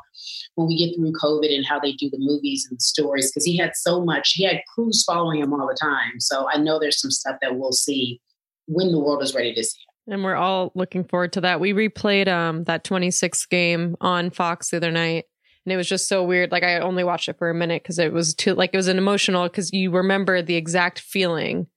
[0.55, 3.45] when we get through COVID and how they do the movies and the stories because
[3.45, 4.33] he had so much.
[4.33, 6.19] He had crews following him all the time.
[6.19, 8.19] So I know there's some stuff that we'll see
[8.67, 10.13] when the world is ready to see it.
[10.13, 11.59] And we're all looking forward to that.
[11.59, 15.25] We replayed um that 26th game on Fox the other night
[15.65, 17.99] and it was just so weird like i only watched it for a minute because
[17.99, 21.67] it was too like it was an emotional because you remember the exact feeling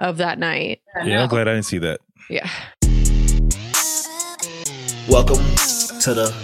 [0.00, 0.80] of that night.
[1.04, 2.00] Yeah, I'm glad I didn't see that.
[2.28, 2.48] Yeah.
[5.08, 5.44] Welcome
[6.00, 6.34] to the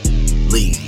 [0.50, 0.85] league.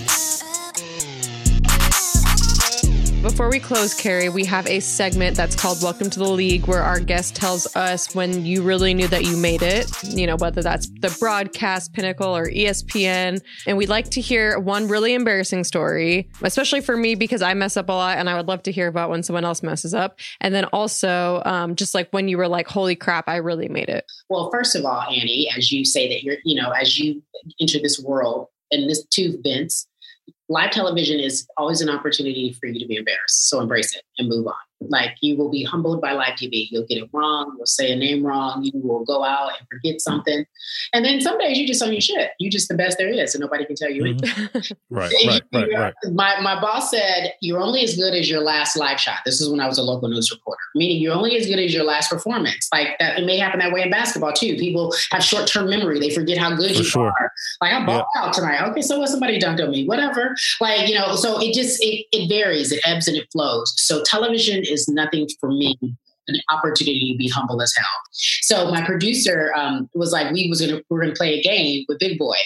[3.23, 6.85] Before we close, Cari, we have a segment that's called Welcome to the League, where
[6.85, 10.63] our guest tells us when you really knew that you made it, you know, whether
[10.63, 13.43] that's the broadcast pinnacle or ESPN.
[13.67, 17.77] And we'd like to hear one really embarrassing story, especially for me, because I mess
[17.77, 20.21] up a lot and I would love to hear about when someone else messes up.
[20.41, 23.89] And then also um, just like when you were like, holy crap, I really made
[23.89, 24.05] it.
[24.29, 27.21] Well, first of all, Annie, as you say that you're, you know, as you
[27.61, 29.89] enter this world and this too, Vince,
[30.49, 33.49] live television is always an opportunity for you to be embarrassed.
[33.49, 34.55] So embrace it and move on.
[34.81, 36.69] Like you will be humbled by live TV.
[36.71, 37.53] You'll get it wrong.
[37.57, 38.63] You'll say a name wrong.
[38.63, 40.45] You will go out and forget something.
[40.93, 42.31] And then some days you just own your shit.
[42.39, 44.29] You just the best there is, and nobody can tell you anything.
[44.29, 44.75] Mm-hmm.
[44.95, 45.95] right, right, right, right.
[46.13, 49.19] My my boss said you're only as good as your last live shot.
[49.25, 50.61] This is when I was a local news reporter.
[50.77, 52.69] Meaning you're only as good as your last performance.
[52.73, 54.57] Like that, it may happen that way in basketball too.
[54.57, 55.99] People have short term memory.
[55.99, 57.07] They forget how good For you sure.
[57.07, 57.33] are.
[57.61, 58.23] Like I balled yeah.
[58.23, 58.63] out tonight.
[58.71, 59.09] Okay, so what?
[59.09, 59.87] Somebody dunked on me.
[59.87, 60.37] Whatever.
[60.61, 61.17] Like you know.
[61.17, 62.71] So it just it, it varies.
[62.71, 63.75] It ebbs and it flows.
[63.77, 65.79] So television is nothing for me
[66.29, 67.87] an opportunity to be humble as hell.
[68.13, 71.85] So my producer um, was like, we was gonna we we're gonna play a game
[71.89, 72.37] with Big Boy.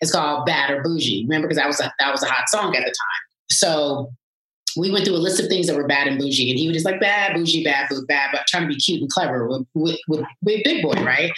[0.00, 1.24] It's called Bad or Bougie.
[1.24, 3.24] Remember, because that was a that was a hot song at the time.
[3.50, 4.10] So
[4.76, 6.76] we went through a list of things that were bad and bougie, and he was
[6.76, 9.64] just like bad, bougie, bad, boo, bad, but trying to be cute and clever with,
[9.74, 11.30] with, with, with Big Boy, right?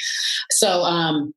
[0.53, 1.34] So um,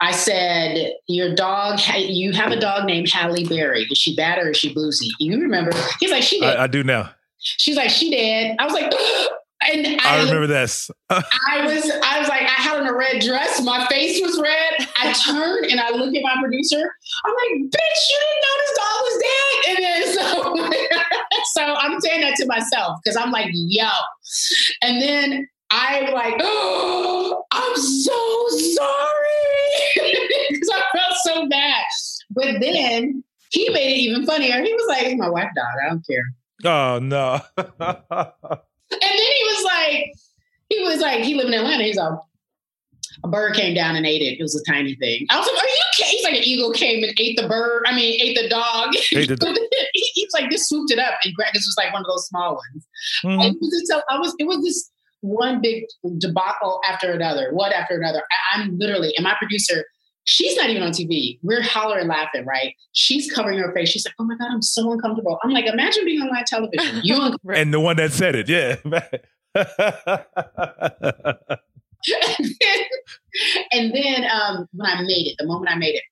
[0.00, 3.86] I said, "Your dog, you have a dog named Halle Berry.
[3.90, 5.72] Is she bad or is she bougie?" You remember?
[6.00, 7.10] He's like, "She did." I, I do now.
[7.42, 8.56] She's like, she did.
[8.58, 8.84] I was like,
[9.72, 10.90] and I, I remember this.
[11.10, 13.62] I was, I was like, I had on a red dress.
[13.62, 14.88] My face was red.
[14.96, 16.82] I turned and I looked at my producer.
[17.24, 19.68] I'm like, bitch, you didn't know this dog was dead.
[19.68, 20.26] And then so,
[21.54, 23.88] so I'm saying that to myself because I'm like, yo.
[24.82, 31.84] And then I'm like, oh, I'm so sorry because I felt so bad.
[32.30, 34.62] But then he made it even funnier.
[34.62, 35.66] He was like, my wife dog.
[35.84, 36.24] I don't care.
[36.64, 37.40] Oh no.
[37.56, 40.12] and then he was like,
[40.68, 41.84] he was like, he lived in Atlanta.
[41.84, 42.18] He's like,
[43.24, 44.38] a bird came down and ate it.
[44.38, 45.26] It was a tiny thing.
[45.30, 46.10] I was like, "Are you?" Okay?
[46.10, 47.84] He's like, an eagle came and ate the bird.
[47.86, 48.94] I mean, ate the dog.
[49.12, 52.02] Ate the- he, he was like just swooped it up, and Greg was like one
[52.02, 52.86] of those small ones.
[53.24, 53.40] Mm-hmm.
[53.40, 54.90] And it was, just, I was, it was this
[55.20, 55.84] one big
[56.18, 58.22] debacle after another, one after another.
[58.30, 59.84] I, I'm literally, and my producer,
[60.24, 61.38] she's not even on TV.
[61.42, 62.74] We're hollering, laughing, right?
[62.92, 63.88] She's covering her face.
[63.90, 67.00] She's like, "Oh my god, I'm so uncomfortable." I'm like, "Imagine being on live television."
[67.02, 68.76] You and the one that said it, yeah.
[73.72, 76.02] and then um, when I made it, the moment I made it,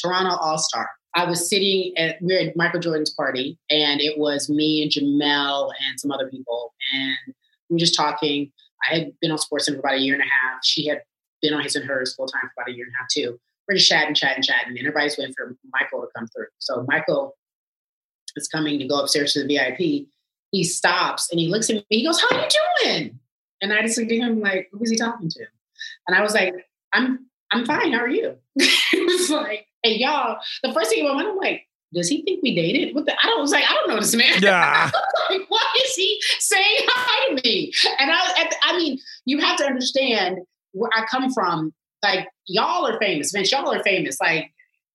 [0.00, 0.88] Toronto All Star.
[1.14, 4.90] I was sitting at we are at Michael Jordan's party, and it was me and
[4.90, 7.34] Jemele and some other people, and
[7.68, 8.52] we were just talking.
[8.90, 10.62] I had been on Sports for about a year and a half.
[10.62, 11.00] She had
[11.42, 13.38] been on his and hers full time for about a year and a half too.
[13.68, 16.46] We're just chatting, chatting, chatting, and everybody's waiting for Michael to come through.
[16.58, 17.36] So Michael
[18.36, 20.06] is coming to go upstairs to the VIP.
[20.52, 21.84] He stops and he looks at me.
[21.90, 22.48] He goes, "How are you
[22.84, 23.18] doing?"
[23.60, 25.44] And I just looked at him like, "Who's he talking to?"
[26.06, 26.54] And I was like,
[26.92, 27.92] "I'm I'm fine.
[27.92, 31.36] How are you?" it was like, "Hey y'all." The first thing in my mind, I'm
[31.36, 32.94] like, does he think we dated?
[32.94, 33.12] What the?
[33.12, 34.34] I don't was like, I don't know this man.
[34.42, 34.90] Yeah.
[35.30, 37.72] like, why is he saying hi to me?
[37.98, 40.38] And I, I mean, you have to understand
[40.76, 41.72] where I come from.
[42.02, 43.50] Like, y'all are famous, Vince.
[43.50, 44.20] Y'all are famous.
[44.20, 44.52] Like,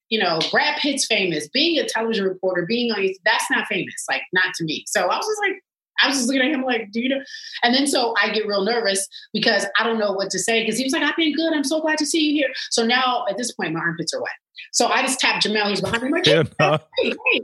[0.10, 1.50] you know, Brad Pitt's famous.
[1.50, 4.06] Being a television reporter, being on that's not famous.
[4.10, 4.86] Like, not to me.
[4.88, 5.64] So I was just like,
[6.02, 7.22] I was just looking at him like, do you know?
[7.64, 10.78] And then so I get real nervous because I don't know what to say because
[10.78, 11.54] he was like, I've been good.
[11.54, 12.50] I'm so glad to see you here.
[12.70, 14.32] So now at this point, my armpits are wet.
[14.72, 16.08] So I just tapped Jemele, who's behind me.
[16.08, 16.44] I'm like, hey,
[17.00, 17.42] hey, hey,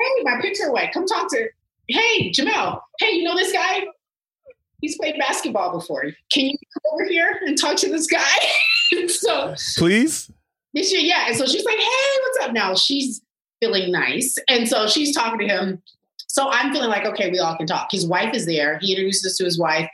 [0.00, 0.90] hey, my picture away.
[0.92, 1.48] Come talk to,
[1.88, 2.80] hey, Jemele.
[3.00, 3.84] Hey, you know this guy?
[4.84, 6.02] He's played basketball before.
[6.30, 8.36] Can you come over here and talk to this guy?
[9.08, 10.30] so please.
[10.74, 11.24] This year, yeah.
[11.26, 12.74] And so she's like, hey, what's up now?
[12.74, 13.22] She's
[13.60, 14.36] feeling nice.
[14.46, 15.82] And so she's talking to him.
[16.28, 17.88] So I'm feeling like, okay, we all can talk.
[17.92, 18.78] His wife is there.
[18.82, 19.88] He introduces us to his wife.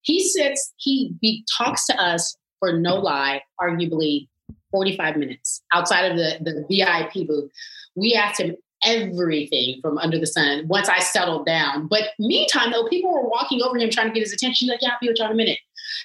[0.00, 4.28] He sits, he, he talks to us for no lie, arguably
[4.70, 7.50] 45 minutes outside of the, the VIP booth.
[7.94, 11.86] We asked him everything from under the sun once I settled down.
[11.86, 14.66] But meantime, though, people were walking over him trying to get his attention.
[14.66, 15.58] He's like, yeah, I'll be with you in a minute.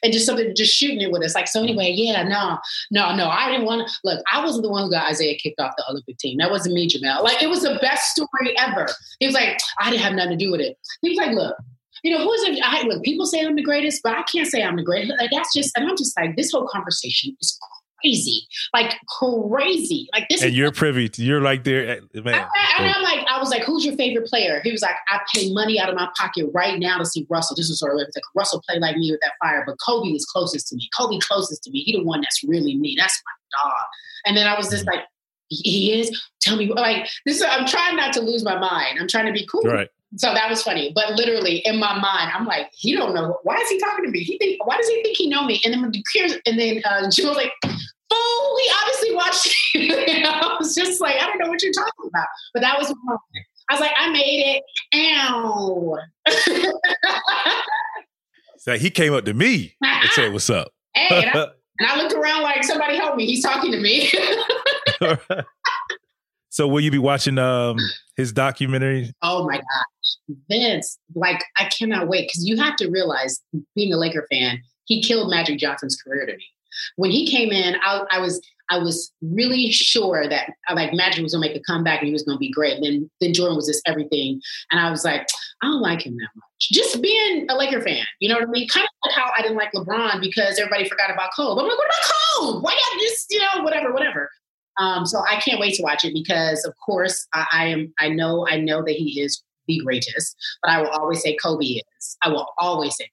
[0.04, 1.36] And just something, just shooting it with us.
[1.36, 1.70] Like, so mm-hmm.
[1.70, 2.58] anyway, yeah, no,
[2.92, 3.94] no, no, I didn't want to.
[4.04, 6.38] Look, I wasn't the one who got Isaiah kicked off the Olympic team.
[6.40, 7.24] That wasn't me, Jemele.
[7.24, 8.88] Like, it was the best story ever.
[9.20, 10.78] He was like, I didn't have nothing to do with it.
[11.02, 11.56] He was like, look,
[12.04, 12.64] you know, who is it?
[12.64, 15.14] I, look, people say I'm the greatest, but I can't say I'm the greatest.
[15.20, 17.60] Like, that's just, and I'm just like, this whole conversation is
[18.02, 20.08] crazy, like crazy.
[20.14, 20.44] Like this.
[20.44, 22.34] And you're privy to, you're like there, eh, man.
[22.34, 22.48] I,
[22.80, 24.62] I, I'm like, I was like, who's your favorite player?
[24.64, 27.56] He was like, I pay money out of my pocket right now to see Russell.
[27.56, 30.26] This is sort of like Russell play like me with that fire, but Kobe is
[30.26, 30.88] closest to me.
[30.98, 31.80] Kobe closest to me.
[31.80, 32.96] He the one that's really me.
[32.98, 33.86] That's my dog.
[34.26, 35.02] And then I was just like,
[35.48, 36.22] he is.
[36.42, 37.38] Tell me, like this.
[37.38, 39.00] Is, I'm trying not to lose my mind.
[39.00, 39.62] I'm trying to be cool.
[39.64, 39.90] Right.
[40.18, 40.92] So that was funny.
[40.96, 43.40] But literally in my mind, I'm like, he don't know.
[43.44, 44.20] Why is he talking to me?
[44.20, 45.62] He think, why does he think he know me?
[45.66, 45.84] And then
[46.46, 50.26] and then uh, Jill was like, fool, he obviously watched it.
[50.26, 52.28] I was just like, I don't know what you're talking about.
[52.54, 53.18] But that was my
[53.70, 54.64] I was like, I made it.
[54.94, 55.98] Ow.
[58.58, 60.72] so he came up to me and said, What's up?
[60.94, 61.48] Hey, and I,
[61.80, 63.26] and I looked around like somebody help me.
[63.26, 64.12] He's talking to me.
[66.56, 67.76] So will you be watching um
[68.16, 69.12] his documentary?
[69.22, 70.38] Oh my gosh.
[70.50, 73.42] Vince, like I cannot wait because you have to realize
[73.76, 76.46] being a Laker fan, he killed Magic Johnson's career to me
[76.96, 81.34] when he came in, I, I was I was really sure that like Magic was
[81.34, 82.76] gonna make a comeback and he was gonna be great.
[82.76, 84.42] And then then Jordan was just everything,
[84.72, 85.28] and I was like,
[85.62, 86.70] I don't like him that much.
[86.72, 88.68] Just being a Laker fan, you know what I mean?
[88.68, 91.62] Kind of like how I didn't like LeBron because everybody forgot about Kobe.
[91.62, 92.64] I'm like, what about Kobe?
[92.64, 94.30] Why not just you know whatever, whatever.
[94.78, 97.94] Um, so I can't wait to watch it because, of course, I, I am.
[98.00, 98.48] I know.
[98.50, 102.18] I know that he is the greatest, but I will always say Kobe is.
[102.22, 103.10] I will always say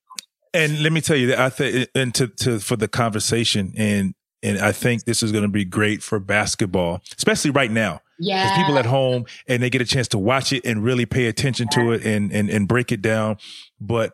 [0.53, 4.13] and let me tell you that I think, and to, to, for the conversation, and,
[4.43, 8.01] and I think this is going to be great for basketball, especially right now.
[8.19, 8.55] Yeah.
[8.55, 11.67] People at home and they get a chance to watch it and really pay attention
[11.71, 11.83] yeah.
[11.83, 13.37] to it and, and, and break it down.
[13.81, 14.13] But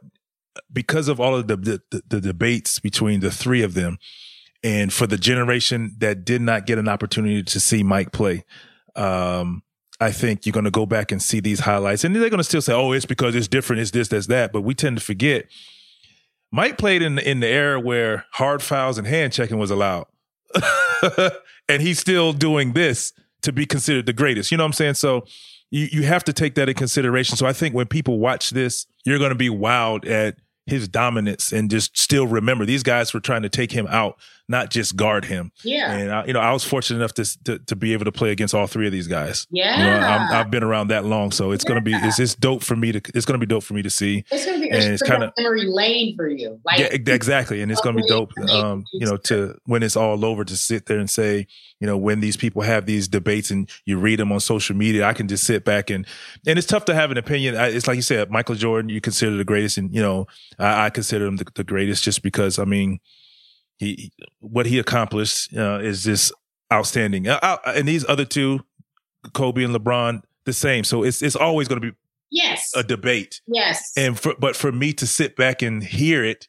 [0.72, 3.98] because of all of the, the, the debates between the three of them,
[4.64, 8.44] and for the generation that did not get an opportunity to see Mike play,
[8.96, 9.64] um,
[10.02, 12.44] I think you're going to go back and see these highlights, and they're going to
[12.44, 15.04] still say, "Oh, it's because it's different, it's this, that's that." But we tend to
[15.04, 15.46] forget
[16.52, 20.08] Mike played in in the era where hard fouls and hand checking was allowed,
[21.70, 24.52] and he's still doing this to be considered the greatest.
[24.52, 24.94] You know what I'm saying?
[24.96, 25.26] So
[25.70, 27.38] you you have to take that in consideration.
[27.38, 31.52] So I think when people watch this, you're going to be wowed at his dominance
[31.52, 34.20] and just still remember these guys were trying to take him out,
[34.50, 35.52] not just guard him.
[35.64, 35.92] Yeah.
[35.94, 38.32] And I, you know, I was fortunate enough to, to, to be able to play
[38.32, 39.46] against all three of these guys.
[39.52, 39.78] Yeah.
[39.78, 41.70] You know, i have been around that long, so it's yeah.
[41.70, 43.90] gonna be it's, it's dope for me to it's gonna be dope for me to
[43.90, 44.26] see.
[44.32, 46.60] It's gonna be and it's kind of memory lane for you.
[46.66, 48.32] Like, yeah, exactly, and it's gonna be dope.
[48.50, 51.46] Um, you know, to when it's all over, to sit there and say,
[51.80, 55.06] you know, when these people have these debates and you read them on social media,
[55.06, 56.08] I can just sit back and
[56.48, 57.56] and it's tough to have an opinion.
[57.56, 60.28] It's like you said, Michael Jordan, you consider the greatest, and you know,
[60.58, 63.00] I, I consider him the, the, greatest just because I mean,
[63.80, 66.32] he what he accomplished uh, is just
[66.72, 67.28] outstanding.
[67.28, 68.60] Uh, uh, and these other two,
[69.34, 70.84] Kobe and LeBron, the same.
[70.84, 71.98] So it's it's always going to be
[72.30, 73.42] yes a debate.
[73.48, 76.48] Yes, and for, but for me to sit back and hear it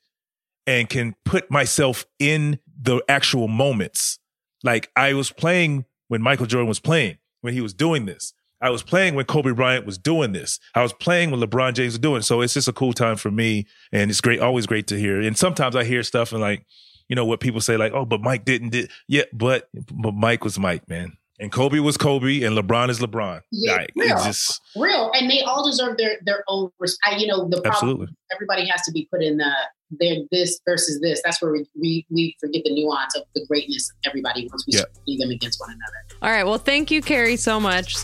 [0.66, 4.18] and can put myself in the actual moments.
[4.62, 8.35] Like I was playing when Michael Jordan was playing when he was doing this.
[8.62, 10.61] I was playing when Kobe Bryant was doing this.
[10.74, 12.20] I was playing when LeBron James was doing.
[12.20, 15.20] So it's just a cool time for me, and it's great, always great to hear.
[15.20, 16.66] And sometimes I hear stuff and like,
[17.11, 18.88] you know, what people say like, oh, but Mike didn't did.
[19.08, 21.18] Yeah, but but Mike was Mike, man.
[21.40, 23.40] And Kobe was Kobe, and LeBron is LeBron.
[23.50, 26.70] Yeah, like, real, just, real, and they all deserve their their own.
[27.04, 27.72] I, you know, the problem.
[27.72, 28.06] Absolutely.
[28.32, 29.52] Everybody has to be put in the
[29.99, 31.20] they're this versus this.
[31.24, 34.74] That's where we, we, we forget the nuance of the greatness of everybody once we
[34.74, 36.20] see them against one another.
[36.22, 36.45] All right.
[36.45, 37.97] Well, thank you, Cari, so much.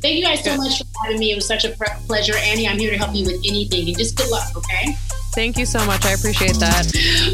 [0.00, 1.32] Thank you guys so much for having me.
[1.32, 1.70] It was such a
[2.06, 2.36] pleasure.
[2.36, 3.88] Annie, I'm here to help you with anything.
[3.88, 4.94] And just good luck, okay?
[5.34, 6.04] Thank you so much.
[6.06, 6.90] I appreciate that.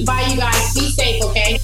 [0.06, 0.74] Bye, you guys.
[0.74, 1.58] Be safe, okay?